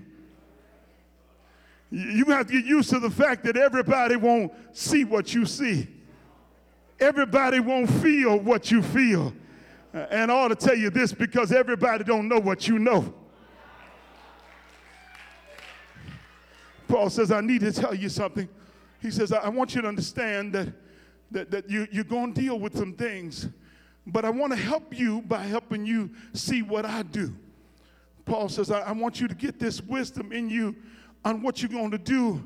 You 1.90 2.24
have 2.26 2.46
to 2.46 2.52
get 2.52 2.64
used 2.64 2.90
to 2.90 3.00
the 3.00 3.10
fact 3.10 3.44
that 3.44 3.56
everybody 3.56 4.14
won't 4.16 4.52
see 4.72 5.04
what 5.04 5.34
you 5.34 5.44
see. 5.44 5.88
Everybody 7.00 7.58
won't 7.58 7.90
feel 7.90 8.38
what 8.38 8.70
you 8.70 8.82
feel. 8.82 9.32
And 9.92 10.30
I 10.30 10.34
ought 10.34 10.48
to 10.48 10.54
tell 10.54 10.76
you 10.76 10.90
this 10.90 11.12
because 11.12 11.50
everybody 11.50 12.04
don't 12.04 12.28
know 12.28 12.38
what 12.38 12.68
you 12.68 12.78
know. 12.78 13.12
Paul 16.86 17.10
says, 17.10 17.32
I 17.32 17.40
need 17.40 17.60
to 17.60 17.72
tell 17.72 17.94
you 17.94 18.08
something. 18.08 18.48
He 19.00 19.10
says, 19.10 19.32
I 19.32 19.48
want 19.48 19.74
you 19.74 19.82
to 19.82 19.88
understand 19.88 20.52
that, 20.52 20.68
that, 21.30 21.50
that 21.50 21.70
you, 21.70 21.88
you're 21.90 22.04
going 22.04 22.34
to 22.34 22.40
deal 22.40 22.58
with 22.58 22.76
some 22.76 22.92
things, 22.92 23.48
but 24.06 24.24
I 24.24 24.30
want 24.30 24.52
to 24.52 24.58
help 24.58 24.96
you 24.96 25.22
by 25.22 25.42
helping 25.42 25.86
you 25.86 26.10
see 26.34 26.62
what 26.62 26.84
I 26.84 27.02
do. 27.02 27.34
Paul 28.24 28.48
says, 28.48 28.70
I, 28.70 28.80
I 28.80 28.92
want 28.92 29.20
you 29.20 29.26
to 29.28 29.34
get 29.34 29.58
this 29.58 29.80
wisdom 29.80 30.32
in 30.32 30.50
you 30.50 30.76
on 31.24 31.42
what 31.42 31.62
you're 31.62 31.70
going 31.70 31.90
to 31.90 31.98
do 31.98 32.42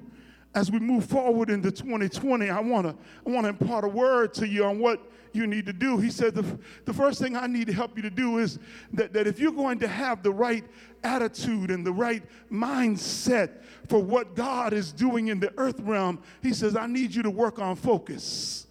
as 0.55 0.71
we 0.71 0.79
move 0.79 1.05
forward 1.05 1.51
into 1.51 1.71
2020. 1.71 2.51
I 2.51 2.61
want 2.61 2.87
to 2.87 2.95
I 3.27 3.31
want 3.31 3.45
to 3.45 3.51
impart 3.51 3.85
a 3.85 3.89
word 3.89 4.35
to 4.35 4.49
you 4.49 4.65
on 4.65 4.79
what 4.79 5.01
you 5.35 5.47
need 5.47 5.67
to 5.67 5.73
do. 5.73 5.99
He 5.99 6.11
said 6.11 6.35
the, 6.35 6.59
the 6.85 6.93
first 6.93 7.21
thing 7.21 7.37
I 7.37 7.47
need 7.47 7.67
to 7.67 7.73
help 7.73 7.97
you 7.97 8.03
to 8.03 8.11
do 8.11 8.39
is 8.39 8.59
that, 8.93 9.13
that 9.13 9.27
if 9.27 9.41
you're 9.41 9.53
going 9.53 9.81
to 9.81 9.89
have 9.89 10.23
the 10.23 10.31
right 10.31 10.65
attitude 11.03 11.71
and 11.71 11.85
the 11.85 11.93
right 11.93 12.23
mindset 12.51 13.63
for 13.89 14.01
what 14.01 14.35
God 14.37 14.73
is 14.73 14.93
doing 14.93 15.29
in 15.29 15.41
the 15.41 15.53
earth 15.59 15.81
realm, 15.81 16.23
he 16.41 16.53
says, 16.53 16.77
I 16.77 16.87
need 16.87 17.15
you 17.15 17.23
to 17.25 17.31
work 17.31 17.59
on 17.59 17.77
focus. 17.77 18.67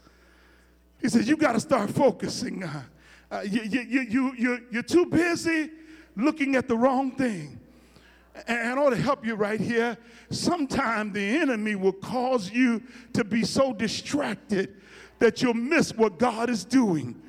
He 1.02 1.10
says, 1.10 1.28
you 1.28 1.36
got 1.36 1.54
to 1.54 1.60
start 1.60 1.90
focusing. 1.90 2.64
Uh, 2.64 3.42
you, 3.42 3.62
you, 3.64 3.82
you, 4.02 4.34
you, 4.38 4.60
you're 4.72 4.84
too 4.84 5.06
busy 5.06 5.70
looking 6.16 6.56
at 6.56 6.68
the 6.68 6.78
wrong 6.78 7.12
thing. 7.12 7.60
And 8.48 8.80
I 8.80 8.84
ought 8.84 8.90
to 8.90 8.96
help 8.96 9.26
you 9.26 9.36
right 9.36 9.60
here. 9.60 9.98
Sometimes 10.32 11.14
the 11.14 11.38
enemy 11.38 11.76
will 11.76 11.94
cause 11.94 12.52
you 12.52 12.82
to 13.14 13.24
be 13.24 13.44
so 13.44 13.74
distracted 13.74 14.76
that 15.20 15.42
you'll 15.42 15.54
miss 15.54 15.96
what 15.96 16.18
God 16.18 16.50
is 16.50 16.66
doing. 16.66 17.22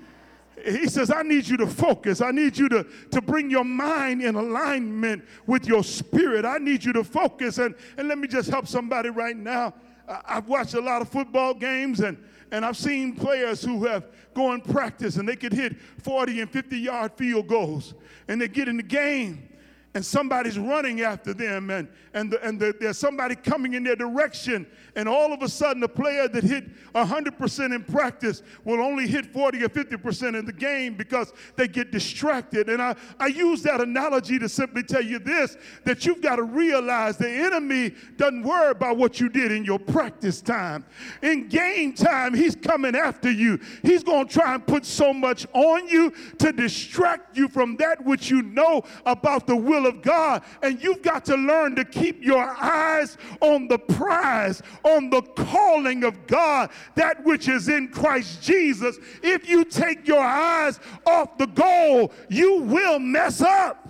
He 0.65 0.89
says, 0.89 1.11
I 1.11 1.23
need 1.23 1.47
you 1.47 1.59
to 1.59 1.67
focus. 1.67 2.23
I 2.23 2.31
need 2.31 2.57
you 2.57 2.71
to, 2.71 2.87
to 3.11 3.21
bring 3.21 3.51
your 3.51 3.65
mind 3.65 4.23
in 4.23 4.35
alignment 4.35 5.25
with 5.47 5.67
your 5.67 5.85
spirit. 5.85 6.47
I 6.47 6.57
need 6.57 6.83
you 6.83 6.95
to 6.95 7.05
focus. 7.05 7.59
And, 7.59 7.75
and 7.99 8.09
let 8.09 8.17
me 8.17 8.27
just 8.27 8.49
help 8.49 8.67
somebody 8.67 9.11
right 9.11 9.37
now. 9.37 9.75
I've 10.09 10.49
watched 10.49 10.75
a 10.75 10.81
lot 10.81 11.03
of 11.03 11.09
football 11.09 11.53
games 11.55 12.01
and, 12.01 12.17
and 12.51 12.65
I've 12.65 12.77
seen 12.77 13.15
players 13.15 13.63
who 13.63 13.85
have 13.85 14.07
gone 14.35 14.61
practice 14.61 15.17
and 15.17 15.29
they 15.29 15.37
could 15.37 15.53
hit 15.53 15.79
40 16.03 16.41
and 16.41 16.51
50 16.51 16.79
yard 16.79 17.13
field 17.17 17.47
goals. 17.47 17.95
And 18.29 18.41
they 18.41 18.49
get 18.49 18.69
in 18.69 18.79
the 18.79 18.83
game 18.83 19.49
and 19.95 20.05
somebody's 20.05 20.59
running 20.59 21.03
after 21.03 21.33
them 21.33 21.71
and, 21.71 21.89
and, 22.15 22.33
the, 22.33 22.45
and 22.45 22.59
the, 22.59 22.75
there's 22.81 22.99
somebody 22.99 23.37
coming 23.37 23.75
in 23.75 23.85
their 23.85 23.95
direction 23.95 24.67
and 24.97 25.09
all 25.09 25.33
of 25.33 25.43
a 25.43 25.49
sudden 25.49 25.83
a 25.83 25.89
player 25.89 26.29
that 26.29 26.43
hit 26.43 26.65
100% 26.95 27.75
in 27.75 27.85
practice 27.85 28.43
will 28.65 28.81
only 28.81 29.07
hit 29.07 29.27
40 29.27 29.65
or 29.65 29.69
50% 29.69 30.39
in 30.39 30.45
the 30.45 30.53
game 30.53 30.95
because 30.95 31.33
they 31.57 31.69
get 31.69 31.91
distracted. 31.91 32.69
And 32.69 32.81
I, 32.81 32.95
I 33.19 33.27
use 33.27 33.63
that 33.63 33.81
analogy 33.81 34.39
to 34.39 34.49
simply 34.49 34.83
tell 34.83 35.03
you 35.03 35.19
this 35.19 35.57
that 35.85 36.07
you've 36.07 36.21
got 36.21 36.37
to 36.37 36.43
realize 36.43 37.17
the 37.17 37.31
enemy 37.31 37.95
doesn't 38.17 38.43
worry 38.43 38.71
about 38.71 38.97
what 38.97 39.21
you 39.21 39.29
did 39.29 39.53
in 39.53 39.65
your 39.65 39.79
practice 39.79 40.41
time. 40.41 40.85
In 41.23 41.49
game 41.49 41.93
time 41.93 42.35
he's 42.35 42.57
coming 42.57 42.95
after 42.95 43.31
you. 43.31 43.59
He's 43.83 44.03
going 44.03 44.29
to 44.29 44.33
try 44.33 44.55
and 44.55 44.67
put 44.67 44.85
so 44.85 45.13
much 45.13 45.47
on 45.53 45.89
you 45.89 46.13
to 46.39 46.53
distract 46.53 47.37
you 47.37 47.49
from 47.49 47.77
that 47.77 48.05
which 48.05 48.31
you 48.31 48.43
know 48.43 48.83
about 49.07 49.47
the 49.47 49.57
will 49.85 49.91
of 49.91 50.03
God. 50.03 50.43
And 50.63 50.83
you've 50.83 51.03
got 51.03 51.25
to 51.27 51.37
learn 51.37 51.77
to 51.77 51.85
keep 51.85 52.25
your 52.25 52.43
eyes 52.43 53.17
on 53.41 53.69
the 53.69 53.79
prize, 53.79 54.63
on 54.83 55.11
the 55.11 55.23
calling 55.23 56.05
of 56.05 56.27
God, 56.27 56.71
that 56.95 57.25
which 57.25 57.49
is 57.49 57.69
in 57.69 57.89
Christ 57.89 58.43
Jesus. 58.43 58.99
If 59.23 59.49
you 59.49 59.65
take 59.65 60.07
your 60.07 60.23
eyes 60.23 60.81
off 61.07 61.39
the 61.39 61.47
goal, 61.47 62.13
you 62.29 62.61
will 62.63 62.99
mess 62.99 63.41
up. 63.41 63.89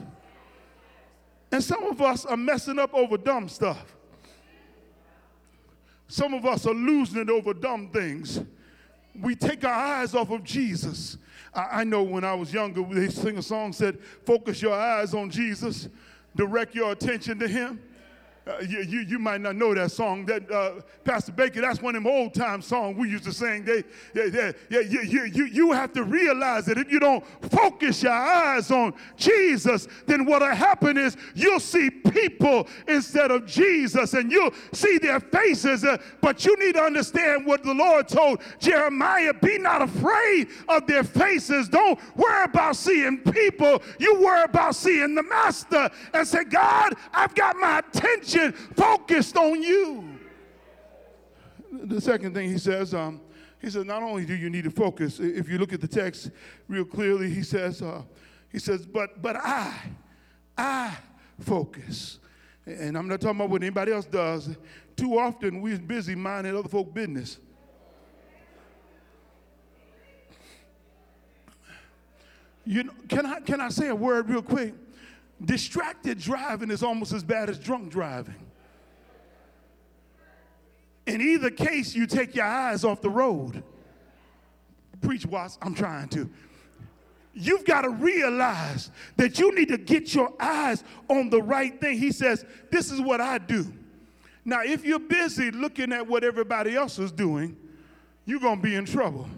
And 1.53 1.63
some 1.63 1.85
of 1.85 2.01
us 2.03 2.25
are 2.25 2.37
messing 2.37 2.79
up 2.79 2.93
over 2.95 3.17
dumb 3.17 3.49
stuff. 3.49 3.95
Some 6.09 6.35
of 6.35 6.45
us 6.45 6.67
are 6.67 6.75
losing 6.75 7.23
it 7.23 7.31
over 7.31 7.55
dumb 7.55 7.89
things. 7.89 8.41
We 9.21 9.37
take 9.37 9.65
our 9.65 9.73
eyes 9.73 10.15
off 10.15 10.31
of 10.31 10.43
Jesus 10.43 11.17
I, 11.55 11.81
I 11.81 11.85
know 11.85 12.03
when 12.03 12.25
I 12.25 12.35
was 12.35 12.53
younger, 12.53 12.83
they 12.83 13.09
sing 13.09 13.39
a 13.39 13.43
song 13.43 13.73
said, 13.73 13.99
Focus 14.25 14.61
your 14.61 14.75
eyes 14.75 15.15
on 15.15 15.31
Jesus, 15.31 15.89
direct 16.35 16.75
your 16.75 16.93
attention 16.93 17.39
to 17.39 17.49
Him. 17.49 17.81
Uh, 18.47 18.59
you, 18.69 18.83
you, 18.83 19.01
you, 19.01 19.19
might 19.19 19.41
not 19.41 19.57
know 19.57 19.75
that 19.75 19.91
song. 19.91 20.27
That 20.27 20.51
uh, 20.51 20.83
Pastor 21.03 21.33
Baker, 21.33 21.63
that's 21.63 21.81
one 21.81 21.97
of 21.97 22.03
them 22.03 22.13
old 22.13 22.35
time 22.35 22.61
songs 22.61 22.99
we 22.99 23.09
used 23.09 23.25
to 23.25 23.33
sing. 23.33 23.65
They, 23.65 23.85
they, 24.13 24.29
they, 24.29 24.53
yeah, 24.69 24.81
you, 24.81 25.01
you, 25.01 25.25
you, 25.25 25.45
you 25.47 25.73
have 25.73 25.95
to 25.95 26.05
realize 26.05 26.67
that 26.67 26.77
if 26.77 26.93
you 26.93 27.01
don't 27.01 27.25
focus 27.51 28.03
your 28.03 28.13
eyes 28.13 28.71
on 28.71 28.93
Jesus, 29.17 29.89
then 30.05 30.27
what'll 30.27 30.49
happen 30.49 30.99
is 30.99 31.17
you'll 31.35 31.59
see 31.59 31.89
people 31.89 32.69
instead 32.87 33.31
of 33.31 33.47
Jesus, 33.47 34.13
and 34.13 34.31
you'll 34.31 34.53
see 34.75 34.99
their 34.99 35.21
faces. 35.21 35.83
Uh, 35.83 35.97
but 36.21 36.45
you 36.45 36.55
need 36.59 36.75
to 36.75 36.83
understand 36.83 37.47
what 37.47 37.63
the 37.63 37.73
Lord 37.73 38.09
told 38.09 38.43
Jeremiah: 38.59 39.33
Be 39.33 39.57
not 39.57 39.81
afraid 39.81 40.49
of 40.69 40.87
their 40.87 41.05
faces. 41.05 41.71
Don't 41.71 41.99
worry 42.15 42.45
about 42.45 42.77
seeing 42.77 43.21
people. 43.21 43.83
You 43.99 44.21
worry 44.21 44.45
about 44.45 44.75
seeing 44.75 45.15
the 45.15 45.23
Master, 45.23 45.89
and 46.13 46.29
say, 46.29 46.45
God, 46.45 46.93
I've 47.15 47.35
got 47.35 47.57
my 47.57 47.79
attention 47.79 48.34
attention 48.35 48.53
focused 48.75 49.37
on 49.37 49.63
you. 49.63 50.19
The 51.73 52.01
second 52.01 52.35
thing 52.35 52.51
he 52.51 52.59
says, 52.59 52.95
um, 52.95 53.21
he 53.61 53.71
says, 53.71 53.85
not 53.85 54.03
only 54.03 54.25
do 54.25 54.35
you 54.35 54.51
need 54.51 54.65
to 54.65 54.71
focus, 54.71 55.19
if 55.19 55.49
you 55.49 55.59
look 55.59 55.73
at 55.73 55.81
the 55.81 55.89
text 55.89 56.31
real 56.69 56.85
clearly, 56.85 57.31
he 57.31 57.43
says, 57.43 57.83
uh, 57.83 58.03
he 58.51 58.59
says, 58.59 58.87
but 58.87 59.21
but 59.21 59.37
I, 59.37 59.75
I 60.57 60.97
focus. 61.41 62.21
And 62.67 62.97
I'm 62.97 63.09
not 63.09 63.21
talking 63.21 63.37
about 63.37 63.51
what 63.51 63.63
anybody 63.63 63.93
else 63.93 64.07
does. 64.07 64.57
Too 64.97 65.19
often 65.19 65.61
we're 65.61 65.79
busy 65.79 66.15
minding 66.15 66.57
other 66.57 66.69
folk 66.69 66.95
business. 66.95 67.39
You 72.65 72.85
know, 72.85 72.93
can 73.09 73.27
I 73.27 73.41
can 73.41 73.61
I 73.61 73.69
say 73.69 73.89
a 73.89 73.95
word 73.95 74.31
real 74.31 74.41
quick? 74.41 74.73
Distracted 75.43 76.19
driving 76.19 76.71
is 76.71 76.83
almost 76.83 77.13
as 77.13 77.25
bad 77.25 77.51
as 77.51 77.59
drunk 77.59 77.91
driving. 77.91 78.35
In 81.07 81.21
either 81.21 81.51
case, 81.51 81.95
you 81.95 82.07
take 82.07 82.35
your 82.35 82.47
eyes 82.47 82.85
off 82.85 83.01
the 83.01 83.11
road. 83.11 83.63
Preach, 85.03 85.27
Watts, 85.27 85.59
I'm 85.61 85.75
trying 85.75 86.09
to. 86.11 86.31
You've 87.35 87.65
got 87.65 87.83
to 87.83 87.91
realize 87.91 88.91
that 89.17 89.39
you 89.39 89.55
need 89.55 89.69
to 89.69 89.77
get 89.77 90.15
your 90.15 90.33
eyes 90.39 90.85
on 91.09 91.31
the 91.31 91.43
right 91.43 91.79
thing. 91.81 91.99
He 91.99 92.13
says, 92.13 92.45
This 92.71 92.93
is 92.93 93.01
what 93.01 93.21
I 93.21 93.39
do. 93.39 93.71
Now, 94.45 94.63
if 94.63 94.85
you're 94.85 95.01
busy 95.01 95.51
looking 95.51 95.93
at 95.93 96.07
what 96.07 96.23
everybody 96.23 96.77
else 96.77 96.99
is 96.99 97.11
doing, 97.11 97.57
you're 98.25 98.41
going 98.41 98.59
to 98.59 98.63
be 98.63 98.77
in 98.77 98.85
trouble. 98.85 99.29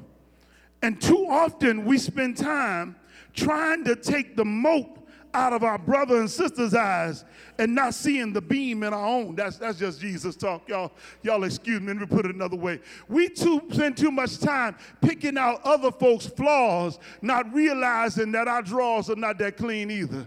And 0.82 1.00
too 1.00 1.26
often 1.28 1.84
we 1.84 1.96
spend 1.98 2.36
time 2.36 2.96
trying 3.32 3.84
to 3.84 3.96
take 3.96 4.36
the 4.36 4.44
mote 4.44 4.95
out 5.36 5.52
of 5.52 5.62
our 5.62 5.78
brother 5.78 6.16
and 6.18 6.30
sister's 6.30 6.74
eyes 6.74 7.24
and 7.58 7.74
not 7.74 7.92
seeing 7.94 8.32
the 8.32 8.40
beam 8.40 8.82
in 8.82 8.94
our 8.94 9.06
own. 9.06 9.34
That's, 9.34 9.58
that's 9.58 9.78
just 9.78 10.00
Jesus 10.00 10.34
talk. 10.34 10.66
Y'all, 10.66 10.92
y'all 11.22 11.44
excuse 11.44 11.80
me, 11.80 11.88
let 11.88 11.96
me 11.98 12.06
put 12.06 12.24
it 12.24 12.34
another 12.34 12.56
way. 12.56 12.80
We 13.06 13.28
too 13.28 13.62
spend 13.70 13.98
too 13.98 14.10
much 14.10 14.38
time 14.38 14.76
picking 15.02 15.36
out 15.36 15.60
other 15.62 15.92
folks' 15.92 16.26
flaws, 16.26 16.98
not 17.20 17.52
realizing 17.52 18.32
that 18.32 18.48
our 18.48 18.62
drawers 18.62 19.10
are 19.10 19.16
not 19.16 19.38
that 19.38 19.58
clean 19.58 19.90
either. 19.90 20.26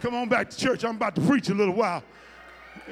Come 0.00 0.14
on 0.14 0.28
back 0.28 0.48
to 0.48 0.56
church. 0.56 0.84
I'm 0.84 0.96
about 0.96 1.16
to 1.16 1.20
preach 1.20 1.50
a 1.50 1.54
little 1.54 1.74
while. 1.74 2.02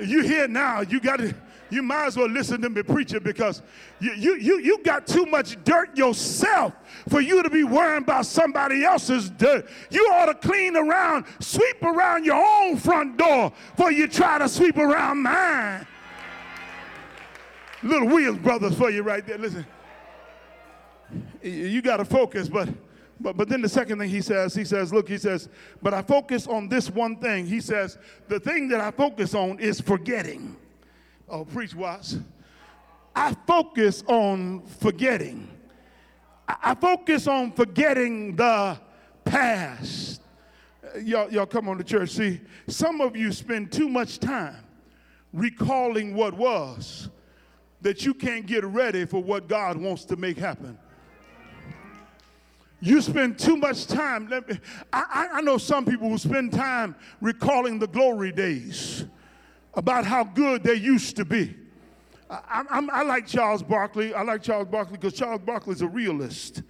You 0.02 0.22
here 0.22 0.48
now, 0.48 0.82
you 0.82 1.00
got 1.00 1.18
to 1.20 1.34
you 1.70 1.82
might 1.82 2.06
as 2.06 2.16
well 2.16 2.28
listen 2.28 2.60
to 2.62 2.70
me 2.70 2.82
preaching 2.82 3.20
because 3.20 3.62
you, 4.00 4.12
you, 4.12 4.36
you, 4.36 4.60
you 4.60 4.82
got 4.82 5.06
too 5.06 5.26
much 5.26 5.62
dirt 5.64 5.96
yourself 5.96 6.72
for 7.08 7.20
you 7.20 7.42
to 7.42 7.50
be 7.50 7.64
worrying 7.64 8.02
about 8.02 8.26
somebody 8.26 8.84
else's 8.84 9.30
dirt. 9.30 9.68
You 9.90 10.02
ought 10.12 10.26
to 10.26 10.34
clean 10.34 10.76
around, 10.76 11.24
sweep 11.40 11.82
around 11.82 12.24
your 12.24 12.42
own 12.44 12.76
front 12.76 13.16
door 13.16 13.52
before 13.70 13.92
you 13.92 14.06
try 14.06 14.38
to 14.38 14.48
sweep 14.48 14.76
around 14.76 15.22
mine. 15.22 15.86
Little 17.82 18.08
Wheels 18.08 18.38
brothers 18.38 18.76
for 18.76 18.90
you 18.90 19.02
right 19.02 19.26
there. 19.26 19.38
Listen, 19.38 19.66
you 21.42 21.82
got 21.82 21.98
to 21.98 22.04
focus, 22.04 22.48
but 22.48 22.68
but, 23.20 23.36
but 23.36 23.48
then 23.48 23.62
the 23.62 23.68
second 23.68 23.98
thing 23.98 24.10
he 24.10 24.20
says, 24.20 24.54
he 24.54 24.64
says, 24.64 24.92
look, 24.92 25.08
he 25.08 25.18
says, 25.18 25.48
but 25.82 25.94
I 25.94 26.02
focus 26.02 26.46
on 26.46 26.68
this 26.68 26.90
one 26.90 27.16
thing. 27.16 27.46
He 27.46 27.60
says, 27.60 27.98
the 28.28 28.38
thing 28.38 28.68
that 28.68 28.80
I 28.80 28.90
focus 28.90 29.34
on 29.34 29.58
is 29.58 29.80
forgetting. 29.80 30.56
Oh, 31.28 31.44
preach, 31.44 31.74
Watts. 31.74 32.18
I 33.14 33.34
focus 33.46 34.04
on 34.06 34.62
forgetting. 34.66 35.48
I 36.46 36.74
focus 36.76 37.26
on 37.26 37.50
forgetting 37.52 38.36
the 38.36 38.78
past. 39.24 40.20
Uh, 40.84 40.98
y'all, 40.98 41.30
y'all 41.32 41.46
come 41.46 41.68
on 41.68 41.78
to 41.78 41.84
church. 41.84 42.10
See, 42.10 42.40
some 42.68 43.00
of 43.00 43.16
you 43.16 43.32
spend 43.32 43.72
too 43.72 43.88
much 43.88 44.20
time 44.20 44.56
recalling 45.32 46.14
what 46.14 46.34
was 46.34 47.08
that 47.80 48.04
you 48.04 48.14
can't 48.14 48.46
get 48.46 48.64
ready 48.64 49.04
for 49.04 49.20
what 49.20 49.48
God 49.48 49.76
wants 49.76 50.04
to 50.06 50.16
make 50.16 50.36
happen. 50.36 50.78
You 52.80 53.00
spend 53.00 53.38
too 53.38 53.56
much 53.56 53.86
time. 53.86 54.30
I, 54.92 55.28
I 55.32 55.40
know 55.40 55.58
some 55.58 55.84
people 55.84 56.08
who 56.08 56.18
spend 56.18 56.52
time 56.52 56.94
recalling 57.20 57.78
the 57.78 57.88
glory 57.88 58.30
days 58.30 59.06
about 59.76 60.04
how 60.04 60.24
good 60.24 60.62
they 60.62 60.74
used 60.74 61.16
to 61.16 61.24
be. 61.24 61.54
I, 62.28 62.64
I, 62.68 62.88
I 62.92 63.02
like 63.02 63.26
Charles 63.26 63.62
Barkley. 63.62 64.12
I 64.12 64.22
like 64.22 64.42
Charles 64.42 64.66
Barkley 64.66 64.96
because 64.96 65.12
Charles 65.12 65.42
Barkley 65.42 65.74
is 65.74 65.82
a 65.82 65.86
realist. 65.86 66.62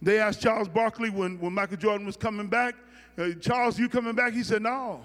They 0.00 0.18
asked 0.18 0.40
Charles 0.40 0.68
Barkley 0.68 1.10
when, 1.10 1.38
when 1.38 1.52
Michael 1.52 1.76
Jordan 1.76 2.06
was 2.06 2.16
coming 2.16 2.46
back, 2.46 2.74
uh, 3.18 3.30
Charles, 3.40 3.78
you 3.78 3.88
coming 3.88 4.14
back? 4.14 4.32
He 4.32 4.42
said, 4.42 4.62
no. 4.62 5.02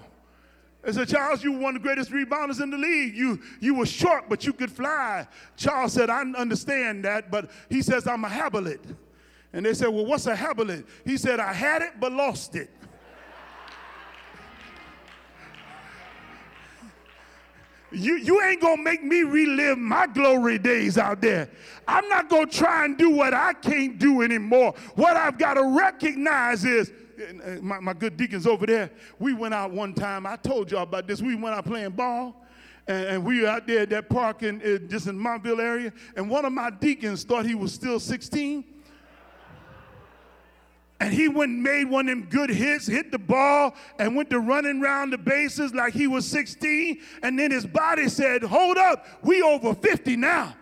They 0.82 0.92
said, 0.92 1.08
Charles, 1.08 1.44
you 1.44 1.52
were 1.52 1.58
one 1.58 1.76
of 1.76 1.82
the 1.82 1.86
greatest 1.86 2.10
rebounders 2.10 2.62
in 2.62 2.70
the 2.70 2.78
league. 2.78 3.14
You, 3.14 3.40
you 3.60 3.74
were 3.74 3.84
short, 3.84 4.24
but 4.28 4.46
you 4.46 4.52
could 4.52 4.70
fly. 4.70 5.26
Charles 5.56 5.92
said, 5.92 6.08
I 6.08 6.22
understand 6.22 7.04
that, 7.04 7.30
but 7.30 7.50
he 7.68 7.82
says, 7.82 8.06
I'm 8.06 8.24
a 8.24 8.28
habilit. 8.28 8.80
And 9.52 9.66
they 9.66 9.74
said, 9.74 9.88
well, 9.88 10.06
what's 10.06 10.26
a 10.26 10.34
habilit? 10.34 10.86
He 11.04 11.16
said, 11.16 11.40
I 11.40 11.52
had 11.52 11.82
it, 11.82 11.92
but 12.00 12.12
lost 12.12 12.54
it. 12.54 12.70
You, 17.90 18.16
you 18.16 18.42
ain't 18.42 18.60
gonna 18.60 18.82
make 18.82 19.02
me 19.02 19.22
relive 19.22 19.78
my 19.78 20.06
glory 20.06 20.58
days 20.58 20.98
out 20.98 21.20
there. 21.20 21.48
I'm 21.86 22.06
not 22.08 22.28
gonna 22.28 22.46
try 22.46 22.84
and 22.84 22.98
do 22.98 23.10
what 23.10 23.32
I 23.32 23.54
can't 23.54 23.98
do 23.98 24.22
anymore. 24.22 24.74
What 24.94 25.16
I've 25.16 25.38
got 25.38 25.54
to 25.54 25.62
recognize 25.62 26.64
is 26.64 26.92
my, 27.60 27.80
my 27.80 27.92
good 27.94 28.16
deacons 28.16 28.46
over 28.46 28.66
there. 28.66 28.90
We 29.18 29.32
went 29.32 29.54
out 29.54 29.72
one 29.72 29.94
time. 29.94 30.26
I 30.26 30.36
told 30.36 30.70
y'all 30.70 30.82
about 30.82 31.06
this. 31.06 31.22
We 31.22 31.34
went 31.34 31.54
out 31.54 31.64
playing 31.64 31.90
ball. 31.90 32.44
And, 32.86 33.06
and 33.06 33.24
we 33.24 33.42
were 33.42 33.48
out 33.48 33.66
there 33.66 33.80
at 33.80 33.90
that 33.90 34.08
park 34.08 34.42
in, 34.42 34.60
in 34.60 34.88
just 34.88 35.06
in 35.06 35.18
Montville 35.18 35.60
area. 35.60 35.92
And 36.16 36.30
one 36.30 36.44
of 36.44 36.52
my 36.52 36.70
deacons 36.70 37.24
thought 37.24 37.46
he 37.46 37.54
was 37.54 37.72
still 37.72 38.00
16 38.00 38.64
and 41.00 41.14
he 41.14 41.28
went 41.28 41.52
and 41.52 41.62
made 41.62 41.84
one 41.84 42.08
of 42.08 42.18
them 42.18 42.28
good 42.28 42.50
hits, 42.50 42.86
hit 42.86 43.12
the 43.12 43.18
ball, 43.18 43.74
and 43.98 44.16
went 44.16 44.30
to 44.30 44.40
running 44.40 44.82
around 44.82 45.10
the 45.10 45.18
bases 45.18 45.72
like 45.72 45.94
he 45.94 46.08
was 46.08 46.26
16. 46.26 47.00
And 47.22 47.38
then 47.38 47.52
his 47.52 47.66
body 47.66 48.08
said, 48.08 48.42
Hold 48.42 48.76
up, 48.78 49.06
we 49.22 49.40
over 49.40 49.74
50 49.74 50.16
now. 50.16 50.56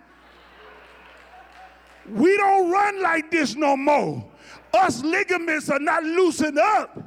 We 2.08 2.36
don't 2.36 2.70
run 2.70 3.02
like 3.02 3.30
this 3.30 3.56
no 3.56 3.76
more. 3.76 4.24
Us 4.74 5.02
ligaments 5.02 5.70
are 5.70 5.78
not 5.78 6.04
loosened 6.04 6.58
up. 6.58 6.98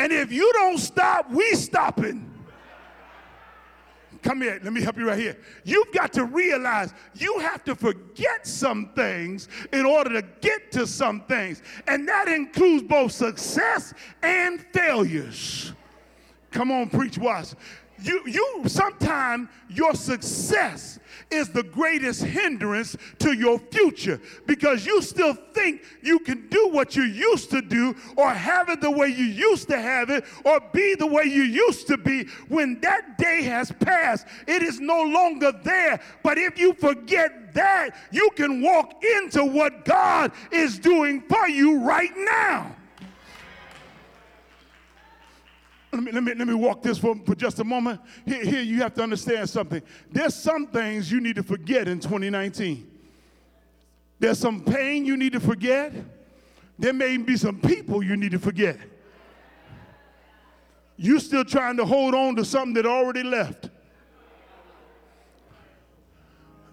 And 0.00 0.12
if 0.12 0.32
you 0.32 0.52
don't 0.54 0.78
stop, 0.78 1.30
we 1.30 1.54
stopping. 1.54 2.33
Come 4.24 4.40
here, 4.40 4.58
let 4.64 4.72
me 4.72 4.80
help 4.80 4.96
you 4.96 5.06
right 5.06 5.18
here. 5.18 5.36
You've 5.64 5.92
got 5.92 6.10
to 6.14 6.24
realize 6.24 6.94
you 7.14 7.40
have 7.40 7.62
to 7.64 7.74
forget 7.74 8.46
some 8.46 8.90
things 8.96 9.48
in 9.70 9.84
order 9.84 10.18
to 10.18 10.26
get 10.40 10.72
to 10.72 10.86
some 10.86 11.20
things. 11.26 11.60
And 11.86 12.08
that 12.08 12.28
includes 12.28 12.84
both 12.84 13.12
success 13.12 13.92
and 14.22 14.64
failures. 14.72 15.74
Come 16.50 16.72
on, 16.72 16.88
preach, 16.88 17.18
watch 17.18 17.52
you, 18.04 18.22
you 18.26 18.62
sometimes 18.66 19.48
your 19.68 19.94
success 19.94 20.98
is 21.30 21.48
the 21.48 21.62
greatest 21.62 22.22
hindrance 22.22 22.96
to 23.18 23.32
your 23.32 23.58
future 23.58 24.20
because 24.46 24.86
you 24.86 25.02
still 25.02 25.34
think 25.52 25.82
you 26.02 26.18
can 26.18 26.48
do 26.48 26.68
what 26.68 26.96
you 26.96 27.04
used 27.04 27.50
to 27.50 27.62
do 27.62 27.94
or 28.16 28.30
have 28.30 28.68
it 28.68 28.80
the 28.80 28.90
way 28.90 29.08
you 29.08 29.24
used 29.24 29.68
to 29.68 29.80
have 29.80 30.10
it 30.10 30.24
or 30.44 30.60
be 30.72 30.94
the 30.94 31.06
way 31.06 31.24
you 31.24 31.42
used 31.42 31.86
to 31.86 31.96
be. 31.96 32.24
When 32.48 32.80
that 32.80 33.18
day 33.18 33.42
has 33.42 33.72
passed 33.72 34.26
it 34.46 34.62
is 34.62 34.80
no 34.80 35.02
longer 35.02 35.52
there. 35.52 36.00
But 36.22 36.38
if 36.38 36.58
you 36.58 36.74
forget 36.74 37.54
that 37.54 37.90
you 38.10 38.30
can 38.36 38.60
walk 38.60 39.02
into 39.16 39.44
what 39.44 39.84
God 39.84 40.32
is 40.50 40.78
doing 40.78 41.22
for 41.22 41.48
you 41.48 41.80
right 41.80 42.12
now 42.16 42.76
let 45.94 46.02
me, 46.02 46.12
let 46.12 46.22
me, 46.22 46.34
let 46.34 46.46
me 46.48 46.54
walk 46.54 46.82
this 46.82 46.98
for, 46.98 47.16
for 47.24 47.34
just 47.34 47.58
a 47.60 47.64
moment. 47.64 48.00
Here, 48.26 48.44
here, 48.44 48.62
you 48.62 48.82
have 48.82 48.94
to 48.94 49.02
understand 49.02 49.48
something. 49.48 49.82
There's 50.10 50.34
some 50.34 50.66
things 50.66 51.10
you 51.10 51.20
need 51.20 51.36
to 51.36 51.42
forget 51.42 51.88
in 51.88 52.00
2019. 52.00 52.90
There's 54.18 54.38
some 54.38 54.64
pain 54.64 55.04
you 55.04 55.16
need 55.16 55.32
to 55.32 55.40
forget. 55.40 55.92
There 56.78 56.92
may 56.92 57.16
be 57.16 57.36
some 57.36 57.60
people 57.60 58.02
you 58.02 58.16
need 58.16 58.32
to 58.32 58.38
forget. 58.38 58.78
You 60.96 61.18
still 61.18 61.44
trying 61.44 61.76
to 61.78 61.84
hold 61.84 62.14
on 62.14 62.36
to 62.36 62.44
something 62.44 62.74
that 62.74 62.86
already 62.86 63.22
left. 63.22 63.70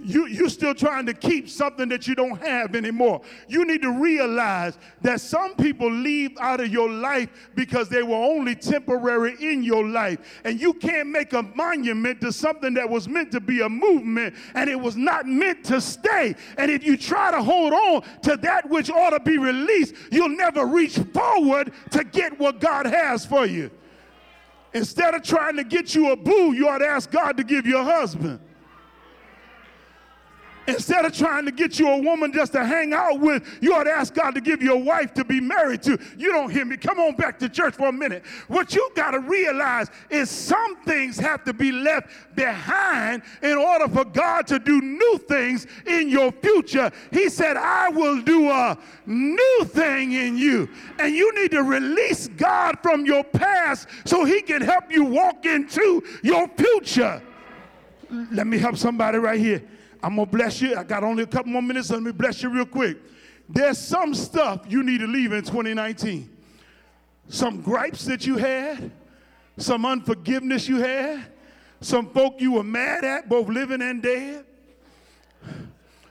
You, 0.03 0.27
you're 0.27 0.49
still 0.49 0.73
trying 0.73 1.05
to 1.05 1.13
keep 1.13 1.49
something 1.49 1.89
that 1.89 2.07
you 2.07 2.15
don't 2.15 2.37
have 2.41 2.75
anymore. 2.75 3.21
You 3.47 3.65
need 3.65 3.81
to 3.81 3.91
realize 3.91 4.77
that 5.01 5.21
some 5.21 5.55
people 5.55 5.91
leave 5.91 6.37
out 6.39 6.59
of 6.59 6.69
your 6.69 6.89
life 6.89 7.29
because 7.55 7.89
they 7.89 8.03
were 8.03 8.15
only 8.15 8.55
temporary 8.55 9.35
in 9.39 9.63
your 9.63 9.85
life. 9.85 10.19
And 10.43 10.59
you 10.59 10.73
can't 10.73 11.09
make 11.09 11.33
a 11.33 11.43
monument 11.43 12.21
to 12.21 12.31
something 12.31 12.73
that 12.75 12.89
was 12.89 13.07
meant 13.07 13.31
to 13.31 13.39
be 13.39 13.61
a 13.61 13.69
movement 13.69 14.35
and 14.55 14.69
it 14.69 14.79
was 14.79 14.95
not 14.95 15.25
meant 15.25 15.63
to 15.65 15.81
stay. 15.81 16.35
And 16.57 16.71
if 16.71 16.83
you 16.83 16.97
try 16.97 17.31
to 17.31 17.41
hold 17.41 17.73
on 17.73 18.03
to 18.23 18.37
that 18.37 18.69
which 18.69 18.89
ought 18.89 19.11
to 19.11 19.19
be 19.19 19.37
released, 19.37 19.95
you'll 20.11 20.29
never 20.29 20.65
reach 20.65 20.97
forward 21.13 21.73
to 21.91 22.03
get 22.03 22.37
what 22.39 22.59
God 22.59 22.85
has 22.85 23.25
for 23.25 23.45
you. 23.45 23.71
Instead 24.73 25.13
of 25.13 25.23
trying 25.23 25.57
to 25.57 25.63
get 25.63 25.93
you 25.93 26.11
a 26.11 26.15
boo, 26.15 26.53
you 26.53 26.67
ought 26.69 26.77
to 26.77 26.87
ask 26.87 27.11
God 27.11 27.35
to 27.37 27.43
give 27.43 27.65
you 27.65 27.77
a 27.77 27.83
husband. 27.83 28.39
Instead 30.67 31.05
of 31.05 31.13
trying 31.13 31.45
to 31.45 31.51
get 31.51 31.79
you 31.79 31.89
a 31.89 31.97
woman 32.01 32.31
just 32.31 32.51
to 32.51 32.63
hang 32.63 32.93
out 32.93 33.19
with, 33.19 33.43
you 33.61 33.73
ought 33.73 33.85
to 33.85 33.91
ask 33.91 34.13
God 34.13 34.35
to 34.35 34.41
give 34.41 34.61
you 34.61 34.73
a 34.73 34.79
wife 34.79 35.13
to 35.15 35.25
be 35.25 35.39
married 35.39 35.81
to. 35.83 35.97
You 36.17 36.31
don't 36.31 36.51
hear 36.51 36.65
me. 36.65 36.77
Come 36.77 36.99
on 36.99 37.15
back 37.15 37.39
to 37.39 37.49
church 37.49 37.75
for 37.75 37.87
a 37.87 37.91
minute. 37.91 38.23
What 38.47 38.75
you 38.75 38.89
got 38.95 39.11
to 39.11 39.19
realize 39.19 39.89
is 40.09 40.29
some 40.29 40.77
things 40.83 41.17
have 41.17 41.43
to 41.45 41.53
be 41.53 41.71
left 41.71 42.09
behind 42.35 43.23
in 43.41 43.57
order 43.57 43.87
for 43.87 44.05
God 44.05 44.45
to 44.47 44.59
do 44.59 44.81
new 44.81 45.17
things 45.27 45.65
in 45.87 46.09
your 46.09 46.31
future. 46.31 46.91
He 47.11 47.27
said, 47.29 47.57
I 47.57 47.89
will 47.89 48.21
do 48.21 48.49
a 48.49 48.77
new 49.07 49.65
thing 49.65 50.11
in 50.11 50.37
you. 50.37 50.69
And 50.99 51.15
you 51.15 51.33
need 51.41 51.51
to 51.51 51.63
release 51.63 52.27
God 52.27 52.77
from 52.83 53.05
your 53.05 53.23
past 53.23 53.87
so 54.05 54.25
he 54.25 54.41
can 54.41 54.61
help 54.61 54.91
you 54.91 55.05
walk 55.05 55.45
into 55.45 56.03
your 56.21 56.47
future. 56.49 57.21
Let 58.31 58.45
me 58.45 58.59
help 58.59 58.77
somebody 58.77 59.17
right 59.17 59.39
here. 59.39 59.63
I'm 60.03 60.15
going 60.15 60.27
to 60.27 60.31
bless 60.31 60.61
you. 60.61 60.75
I 60.75 60.83
got 60.83 61.03
only 61.03 61.23
a 61.23 61.27
couple 61.27 61.51
more 61.51 61.61
minutes. 61.61 61.89
Let 61.89 62.01
me 62.01 62.11
bless 62.11 62.41
you 62.41 62.49
real 62.49 62.65
quick. 62.65 62.97
There's 63.47 63.77
some 63.77 64.13
stuff 64.15 64.61
you 64.67 64.83
need 64.83 64.99
to 64.99 65.07
leave 65.07 65.33
in 65.33 65.43
2019. 65.43 66.29
Some 67.27 67.61
gripes 67.61 68.05
that 68.05 68.25
you 68.25 68.37
had, 68.37 68.91
some 69.57 69.85
unforgiveness 69.85 70.67
you 70.67 70.77
had, 70.77 71.25
some 71.81 72.09
folk 72.09 72.39
you 72.39 72.53
were 72.53 72.63
mad 72.63 73.03
at, 73.03 73.29
both 73.29 73.47
living 73.47 73.81
and 73.81 74.01
dead, 74.01 74.45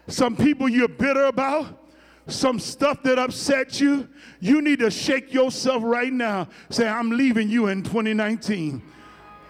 some 0.08 0.36
people 0.36 0.68
you're 0.68 0.88
bitter 0.88 1.24
about, 1.24 1.66
some 2.26 2.58
stuff 2.58 3.02
that 3.02 3.18
upset 3.18 3.80
you. 3.80 4.08
You 4.40 4.62
need 4.62 4.80
to 4.80 4.90
shake 4.90 5.32
yourself 5.32 5.82
right 5.84 6.12
now. 6.12 6.48
Say, 6.68 6.86
I'm 6.86 7.10
leaving 7.10 7.48
you 7.48 7.68
in 7.68 7.82
2019. 7.82 8.82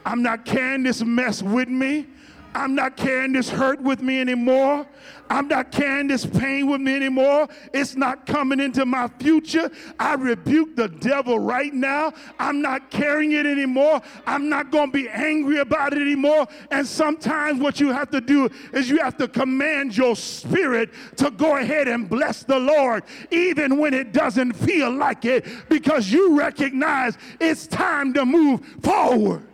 I'm 0.05 0.23
not 0.23 0.45
carrying 0.45 0.83
this 0.83 1.03
mess 1.03 1.43
with 1.43 1.69
me. 1.69 2.07
I'm 2.55 2.75
not 2.75 2.97
carrying 2.97 3.33
this 3.33 3.49
hurt 3.49 3.81
with 3.81 4.03
me 4.03 4.21
anymore. 4.21 4.87
I'm 5.31 5.47
not 5.47 5.71
carrying 5.71 6.09
this 6.09 6.27
pain 6.27 6.69
with 6.69 6.81
me 6.81 6.97
anymore. 6.97 7.49
It's 7.73 7.95
not 7.95 8.27
coming 8.27 8.59
into 8.59 8.85
my 8.85 9.07
future. 9.21 9.71
I 9.99 10.15
rebuke 10.15 10.75
the 10.75 10.89
devil 10.89 11.39
right 11.39 11.73
now. 11.73 12.13
I'm 12.41 12.61
not 12.61 12.91
carrying 12.91 13.33
it 13.33 13.47
anymore. 13.47 14.03
I'm 14.27 14.49
not 14.49 14.73
going 14.73 14.91
to 14.91 14.93
be 14.93 15.09
angry 15.09 15.59
about 15.59 15.93
it 15.93 16.01
anymore. 16.01 16.49
And 16.73 16.85
sometimes 16.85 17.61
what 17.61 17.79
you 17.79 17.93
have 17.93 18.11
to 18.11 18.21
do 18.21 18.51
is 18.73 18.91
you 18.91 18.99
have 18.99 19.17
to 19.19 19.29
command 19.29 19.97
your 19.97 20.17
spirit 20.17 20.91
to 21.17 21.31
go 21.31 21.59
ahead 21.59 21.87
and 21.87 22.11
bless 22.11 22.43
the 22.43 22.59
Lord, 22.59 23.05
even 23.31 23.79
when 23.79 23.95
it 23.95 24.13
doesn't 24.13 24.55
feel 24.55 24.91
like 24.91 25.25
it, 25.25 25.47
because 25.69 26.11
you 26.11 26.37
recognize 26.37 27.17
it's 27.39 27.69
time 27.69 28.13
to 28.15 28.27
move 28.27 28.67
forward 28.83 29.47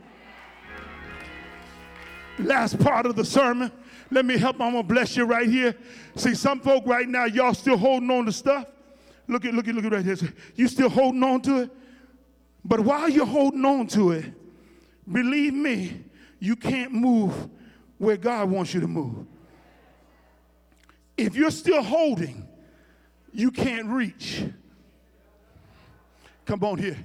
last 2.38 2.78
part 2.78 3.06
of 3.06 3.16
the 3.16 3.24
sermon. 3.24 3.70
Let 4.10 4.24
me 4.24 4.38
help. 4.38 4.60
I'm 4.60 4.72
gonna 4.72 4.82
bless 4.82 5.16
you 5.16 5.24
right 5.24 5.48
here. 5.48 5.74
See, 6.14 6.34
some 6.34 6.60
folk 6.60 6.86
right 6.86 7.08
now, 7.08 7.24
y'all 7.24 7.54
still 7.54 7.76
holding 7.76 8.10
on 8.10 8.26
to 8.26 8.32
stuff. 8.32 8.66
Look 9.28 9.44
at, 9.44 9.54
look 9.54 9.66
at, 9.66 9.74
look 9.74 9.84
at 9.84 9.92
right 9.92 10.04
here. 10.04 10.16
You 10.54 10.68
still 10.68 10.88
holding 10.88 11.22
on 11.22 11.42
to 11.42 11.62
it? 11.62 11.70
But 12.64 12.80
while 12.80 13.08
you're 13.08 13.26
holding 13.26 13.64
on 13.64 13.86
to 13.88 14.12
it, 14.12 14.24
believe 15.10 15.54
me, 15.54 16.04
you 16.38 16.56
can't 16.56 16.92
move 16.92 17.48
where 17.98 18.16
God 18.16 18.50
wants 18.50 18.74
you 18.74 18.80
to 18.80 18.88
move. 18.88 19.26
If 21.16 21.34
you're 21.34 21.50
still 21.50 21.82
holding, 21.82 22.46
you 23.32 23.50
can't 23.50 23.86
reach. 23.86 24.44
Come 26.44 26.62
on 26.62 26.78
here. 26.78 26.98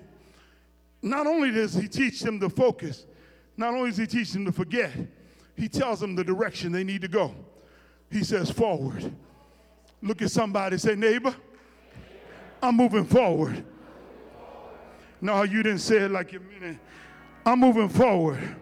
Not 1.02 1.26
only 1.26 1.52
does 1.52 1.74
he 1.74 1.88
teach 1.88 2.22
them 2.22 2.40
to 2.40 2.50
focus, 2.50 3.06
not 3.58 3.74
only 3.74 3.90
does 3.90 3.98
he 3.98 4.08
teach 4.08 4.32
them 4.32 4.46
to 4.46 4.52
forget, 4.52 4.92
he 5.56 5.68
tells 5.68 6.00
them 6.00 6.16
the 6.16 6.24
direction 6.24 6.72
they 6.72 6.84
need 6.84 7.02
to 7.02 7.08
go. 7.08 7.34
He 8.12 8.24
says, 8.24 8.52
forward. 8.52 9.12
Look 10.02 10.22
at 10.22 10.32
somebody, 10.32 10.78
say, 10.78 10.96
neighbor, 10.96 11.36
I'm 12.62 12.76
moving 12.76 13.06
forward. 13.06 13.64
No, 15.22 15.44
you 15.44 15.62
didn't 15.62 15.80
say 15.80 15.98
it 15.98 16.12
like 16.12 16.32
you 16.34 16.40
mean 16.40 16.72
it. 16.72 16.78
I'm 17.46 17.60
moving 17.60 17.90
forward. 17.90 18.56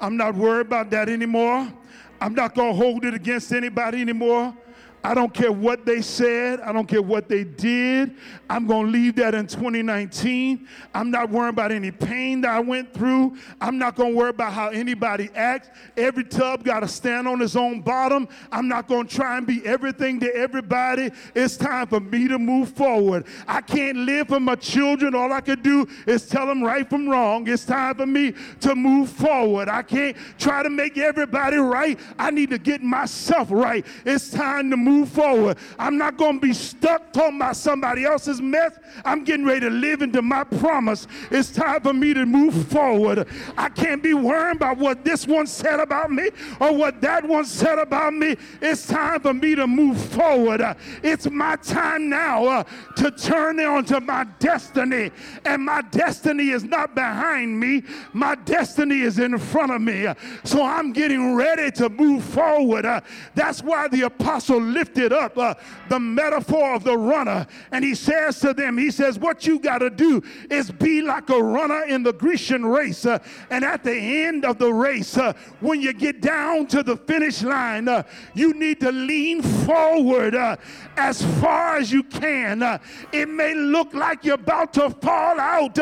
I'm 0.00 0.16
not 0.16 0.34
worried 0.34 0.66
about 0.66 0.90
that 0.90 1.08
anymore. 1.08 1.72
I'm 2.20 2.34
not 2.34 2.54
going 2.54 2.70
to 2.70 2.76
hold 2.76 3.04
it 3.04 3.14
against 3.14 3.52
anybody 3.52 4.00
anymore. 4.00 4.56
I 5.04 5.14
don't 5.14 5.34
care 5.34 5.50
what 5.50 5.84
they 5.84 6.00
said. 6.00 6.60
I 6.60 6.72
don't 6.72 6.86
care 6.86 7.02
what 7.02 7.28
they 7.28 7.42
did. 7.42 8.14
I'm 8.48 8.66
going 8.66 8.86
to 8.86 8.92
leave 8.92 9.16
that 9.16 9.34
in 9.34 9.48
2019. 9.48 10.68
I'm 10.94 11.10
not 11.10 11.28
worrying 11.28 11.50
about 11.50 11.72
any 11.72 11.90
pain 11.90 12.42
that 12.42 12.50
I 12.52 12.60
went 12.60 12.94
through. 12.94 13.36
I'm 13.60 13.78
not 13.78 13.96
going 13.96 14.12
to 14.12 14.16
worry 14.16 14.30
about 14.30 14.52
how 14.52 14.68
anybody 14.68 15.28
acts. 15.34 15.70
Every 15.96 16.22
tub 16.22 16.62
got 16.62 16.80
to 16.80 16.88
stand 16.88 17.26
on 17.26 17.42
its 17.42 17.56
own 17.56 17.80
bottom. 17.80 18.28
I'm 18.52 18.68
not 18.68 18.86
going 18.86 19.08
to 19.08 19.14
try 19.14 19.38
and 19.38 19.46
be 19.46 19.64
everything 19.66 20.20
to 20.20 20.32
everybody. 20.36 21.10
It's 21.34 21.56
time 21.56 21.88
for 21.88 21.98
me 21.98 22.28
to 22.28 22.38
move 22.38 22.70
forward. 22.70 23.26
I 23.48 23.60
can't 23.60 23.98
live 23.98 24.28
for 24.28 24.38
my 24.38 24.54
children. 24.54 25.16
All 25.16 25.32
I 25.32 25.40
can 25.40 25.60
do 25.62 25.88
is 26.06 26.28
tell 26.28 26.46
them 26.46 26.62
right 26.62 26.88
from 26.88 27.08
wrong. 27.08 27.48
It's 27.48 27.64
time 27.64 27.96
for 27.96 28.06
me 28.06 28.34
to 28.60 28.76
move 28.76 29.10
forward. 29.10 29.68
I 29.68 29.82
can't 29.82 30.16
try 30.38 30.62
to 30.62 30.70
make 30.70 30.96
everybody 30.96 31.56
right. 31.56 31.98
I 32.20 32.30
need 32.30 32.50
to 32.50 32.58
get 32.58 32.82
myself 32.82 33.48
right. 33.50 33.84
It's 34.04 34.30
time 34.30 34.70
to 34.70 34.76
move 34.76 34.91
move 34.92 35.08
forward. 35.08 35.58
I'm 35.78 35.96
not 35.98 36.16
going 36.16 36.40
to 36.40 36.46
be 36.46 36.52
stuck 36.52 37.12
talking 37.12 37.36
about 37.36 37.56
somebody 37.56 38.04
else's 38.04 38.40
mess. 38.40 38.78
I'm 39.04 39.24
getting 39.24 39.44
ready 39.44 39.60
to 39.60 39.70
live 39.70 40.02
into 40.02 40.22
my 40.22 40.44
promise. 40.44 41.06
It's 41.30 41.50
time 41.50 41.80
for 41.80 41.92
me 41.92 42.14
to 42.14 42.26
move 42.26 42.68
forward. 42.68 43.26
I 43.56 43.68
can't 43.68 44.02
be 44.02 44.14
worrying 44.14 44.56
about 44.56 44.78
what 44.78 45.04
this 45.04 45.26
one 45.26 45.46
said 45.46 45.80
about 45.80 46.10
me 46.10 46.30
or 46.60 46.74
what 46.74 47.00
that 47.00 47.26
one 47.26 47.44
said 47.44 47.78
about 47.78 48.14
me. 48.14 48.36
It's 48.60 48.86
time 48.86 49.20
for 49.20 49.34
me 49.34 49.54
to 49.54 49.66
move 49.66 49.98
forward. 50.12 50.62
It's 51.02 51.28
my 51.30 51.56
time 51.56 52.08
now 52.08 52.46
uh, 52.46 52.64
to 52.96 53.10
turn 53.10 53.60
onto 53.60 54.00
my 54.00 54.24
destiny. 54.38 55.10
And 55.44 55.64
my 55.64 55.82
destiny 55.82 56.50
is 56.50 56.64
not 56.64 56.94
behind 56.94 57.58
me, 57.58 57.82
my 58.12 58.34
destiny 58.34 59.00
is 59.00 59.18
in 59.18 59.38
front 59.38 59.72
of 59.72 59.80
me. 59.80 60.06
So 60.44 60.64
I'm 60.64 60.92
getting 60.92 61.34
ready 61.34 61.70
to 61.72 61.88
move 61.88 62.24
forward. 62.24 62.84
Uh, 62.84 63.00
that's 63.34 63.62
why 63.62 63.88
the 63.88 64.02
apostle 64.02 64.60
lifted 64.82 65.12
up 65.12 65.38
uh, 65.38 65.54
the 65.88 66.00
metaphor 66.00 66.74
of 66.74 66.82
the 66.82 66.98
runner. 66.98 67.46
And 67.70 67.84
he 67.84 67.94
says 67.94 68.40
to 68.40 68.52
them, 68.52 68.76
He 68.76 68.90
says, 68.90 69.16
What 69.16 69.46
you 69.46 69.60
got 69.60 69.78
to 69.78 69.90
do 69.90 70.20
is 70.50 70.72
be 70.72 71.02
like 71.02 71.30
a 71.30 71.40
runner 71.40 71.84
in 71.84 72.02
the 72.02 72.12
Grecian 72.12 72.66
race. 72.66 73.06
Uh, 73.06 73.20
and 73.50 73.64
at 73.64 73.84
the 73.84 73.94
end 73.94 74.44
of 74.44 74.58
the 74.58 74.72
race, 74.72 75.16
uh, 75.16 75.34
when 75.60 75.80
you 75.80 75.92
get 75.92 76.20
down 76.20 76.66
to 76.66 76.82
the 76.82 76.96
finish 76.96 77.42
line, 77.42 77.86
uh, 77.86 78.02
you 78.34 78.54
need 78.54 78.80
to 78.80 78.90
lean 78.90 79.40
forward 79.40 80.34
uh, 80.34 80.56
as 80.96 81.22
far 81.40 81.76
as 81.76 81.92
you 81.92 82.02
can. 82.02 82.62
Uh, 82.62 82.78
it 83.12 83.28
may 83.28 83.54
look 83.54 83.94
like 83.94 84.24
you're 84.24 84.34
about 84.34 84.72
to 84.72 84.90
fall 84.90 85.38
out, 85.38 85.78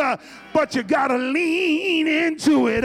but 0.52 0.74
you 0.74 0.82
got 0.82 1.08
to 1.08 1.16
lean 1.16 2.06
into 2.06 2.68
it. 2.68 2.84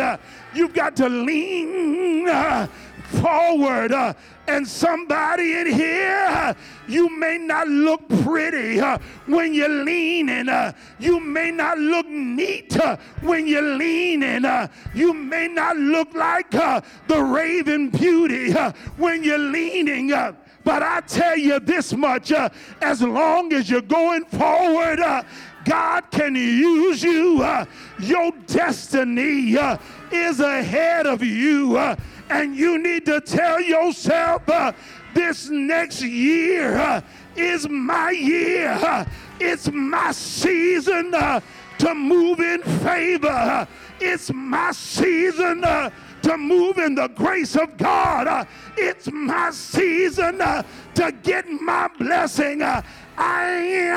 You've 0.54 0.74
got 0.74 0.96
to 0.98 1.10
lean 1.10 2.30
forward. 3.06 3.92
Uh, 3.92 4.14
and 4.48 4.68
somebody 4.68 5.54
in 5.54 5.72
here, 5.72 6.56
you 6.88 7.10
may 7.10 7.38
not 7.38 7.68
look 7.68 8.08
pretty 8.22 8.80
uh, 8.80 8.98
when 9.26 9.54
you're 9.54 9.84
leaning. 9.84 10.50
Uh, 10.50 10.72
you 11.00 11.20
may 11.20 11.50
not 11.52 11.78
look 11.80 12.08
neat 12.08 12.78
uh, 12.80 12.98
when 13.22 13.48
you're 13.48 13.62
leaning. 13.62 14.46
Uh, 14.46 14.68
you 14.94 15.14
may 15.14 15.48
not 15.48 15.78
look 15.78 16.14
like 16.14 16.54
uh, 16.54 16.82
the 17.08 17.22
raven 17.22 17.90
beauty 17.90 18.52
when 18.98 19.24
you're 19.24 19.38
leaning. 19.38 20.10
but 20.10 20.84
I 20.84 21.02
tell 21.02 21.38
you 21.38 21.60
this 21.60 21.94
much 21.94 22.32
as 22.82 23.02
long 23.02 23.52
as 23.54 23.70
you're 23.70 23.82
going 23.82 24.26
forward, 24.26 25.00
God 25.64 26.12
can 26.12 26.36
use 26.36 27.02
you. 27.02 27.44
your 28.00 28.32
destiny 28.46 29.58
is 30.12 30.40
ahead 30.40 31.08
of 31.08 31.24
you. 31.24 31.96
And 32.30 32.56
you 32.56 32.78
need 32.78 33.06
to 33.06 33.22
tell 33.22 33.62
yourself 33.62 34.48
uh, 34.50 34.72
this 35.14 35.50
next 35.50 36.02
year 36.02 36.76
uh, 36.78 37.02
is 37.36 37.68
my 37.70 38.12
year. 38.12 38.72
Uh, 38.72 39.06
it's 39.40 39.70
my 39.72 40.12
season 40.12 41.14
uh, 41.14 41.40
to 41.80 41.94
move 41.94 42.40
in 42.40 42.62
favor. 42.64 43.68
It's 44.00 44.32
my 44.34 44.72
season 44.72 45.64
uh, 45.64 45.90
to 46.24 46.38
move 46.38 46.80
in 46.80 46.96
the 46.96 47.08
grace 47.10 47.56
of 47.56 47.78
God. 47.78 48.28
Uh, 48.28 48.46
it's 48.76 49.12
my 49.12 49.52
season 49.52 50.40
to 50.40 51.12
get 51.22 51.48
my 51.48 51.90
blessing. 52.00 52.64
I, 52.64 52.84
I, 53.18 53.90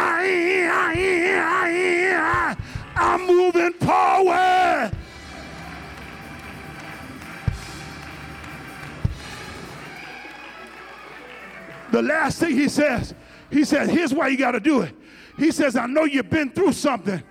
I, 0.71 0.95
I, 1.41 2.57
I'm 2.97 3.27
moving 3.27 3.73
forward. 3.75 4.98
The 11.91 12.03
last 12.03 12.39
thing 12.39 12.51
he 12.51 12.69
says, 12.69 13.15
he 13.51 13.65
says, 13.65 13.89
here's 13.89 14.13
why 14.13 14.29
you 14.29 14.37
got 14.37 14.53
to 14.53 14.61
do 14.61 14.83
it. 14.83 14.95
He 15.39 15.51
says, 15.53 15.77
I 15.77 15.87
know 15.87 16.05
you've 16.05 16.31
been 16.31 16.51
through 16.51 16.73
something, 16.73 17.23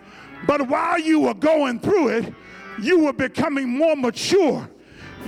but 0.48 0.68
while 0.68 1.00
you 1.00 1.20
were 1.22 1.34
going 1.34 1.80
through 1.80 2.10
it, 2.10 2.34
you 2.82 3.00
were 3.00 3.14
becoming 3.14 3.70
more 3.70 3.96
mature. 3.96 4.70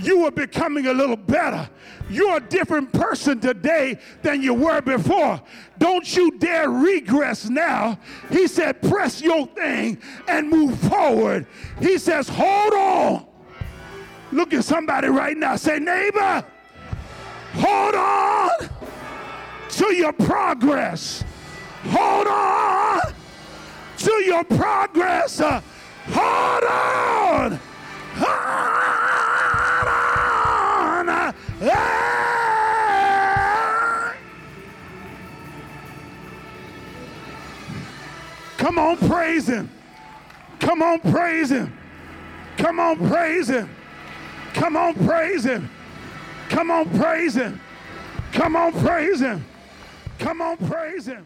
You 0.01 0.21
were 0.21 0.31
becoming 0.31 0.87
a 0.87 0.93
little 0.93 1.17
better. 1.17 1.69
You're 2.09 2.37
a 2.37 2.41
different 2.41 2.91
person 2.93 3.39
today 3.39 3.99
than 4.21 4.41
you 4.41 4.53
were 4.53 4.81
before. 4.81 5.41
Don't 5.77 6.15
you 6.15 6.37
dare 6.37 6.69
regress 6.69 7.49
now. 7.49 7.99
He 8.31 8.47
said, 8.47 8.81
press 8.81 9.21
your 9.21 9.45
thing 9.47 10.01
and 10.27 10.49
move 10.49 10.79
forward. 10.79 11.47
He 11.79 11.97
says, 11.97 12.29
hold 12.29 12.73
on. 12.73 13.25
Look 14.31 14.53
at 14.53 14.63
somebody 14.63 15.09
right 15.09 15.35
now. 15.35 15.55
Say, 15.55 15.79
neighbor, 15.79 16.45
hold 17.53 17.95
on 17.95 18.88
to 19.69 19.95
your 19.95 20.13
progress. 20.13 21.23
Hold 21.85 22.27
on 22.27 23.13
to 23.99 24.11
your 24.23 24.43
progress. 24.45 25.39
Hold 25.39 26.63
on. 26.63 27.59
Hold 28.15 28.59
on. 31.09 31.33
Hey. 31.59 31.99
Come 38.57 38.77
on, 38.77 38.97
praise 38.97 39.47
him. 39.47 39.69
Come 40.59 40.81
on, 40.81 40.99
praise 40.99 41.49
him. 41.49 41.73
Come 42.57 42.79
on, 42.79 43.09
praise 43.09 43.49
him. 43.49 43.69
Come 44.53 44.75
on, 44.77 44.93
praise 44.93 45.45
him. 45.45 45.69
Come 46.49 46.71
on, 46.71 46.89
praise 46.97 47.35
him. 47.35 47.59
Come 48.31 48.55
on, 48.55 48.73
praise 48.73 49.19
him. 49.19 49.45
Come 50.19 50.41
on, 50.41 50.57
praise 50.57 51.05
him. 51.05 51.25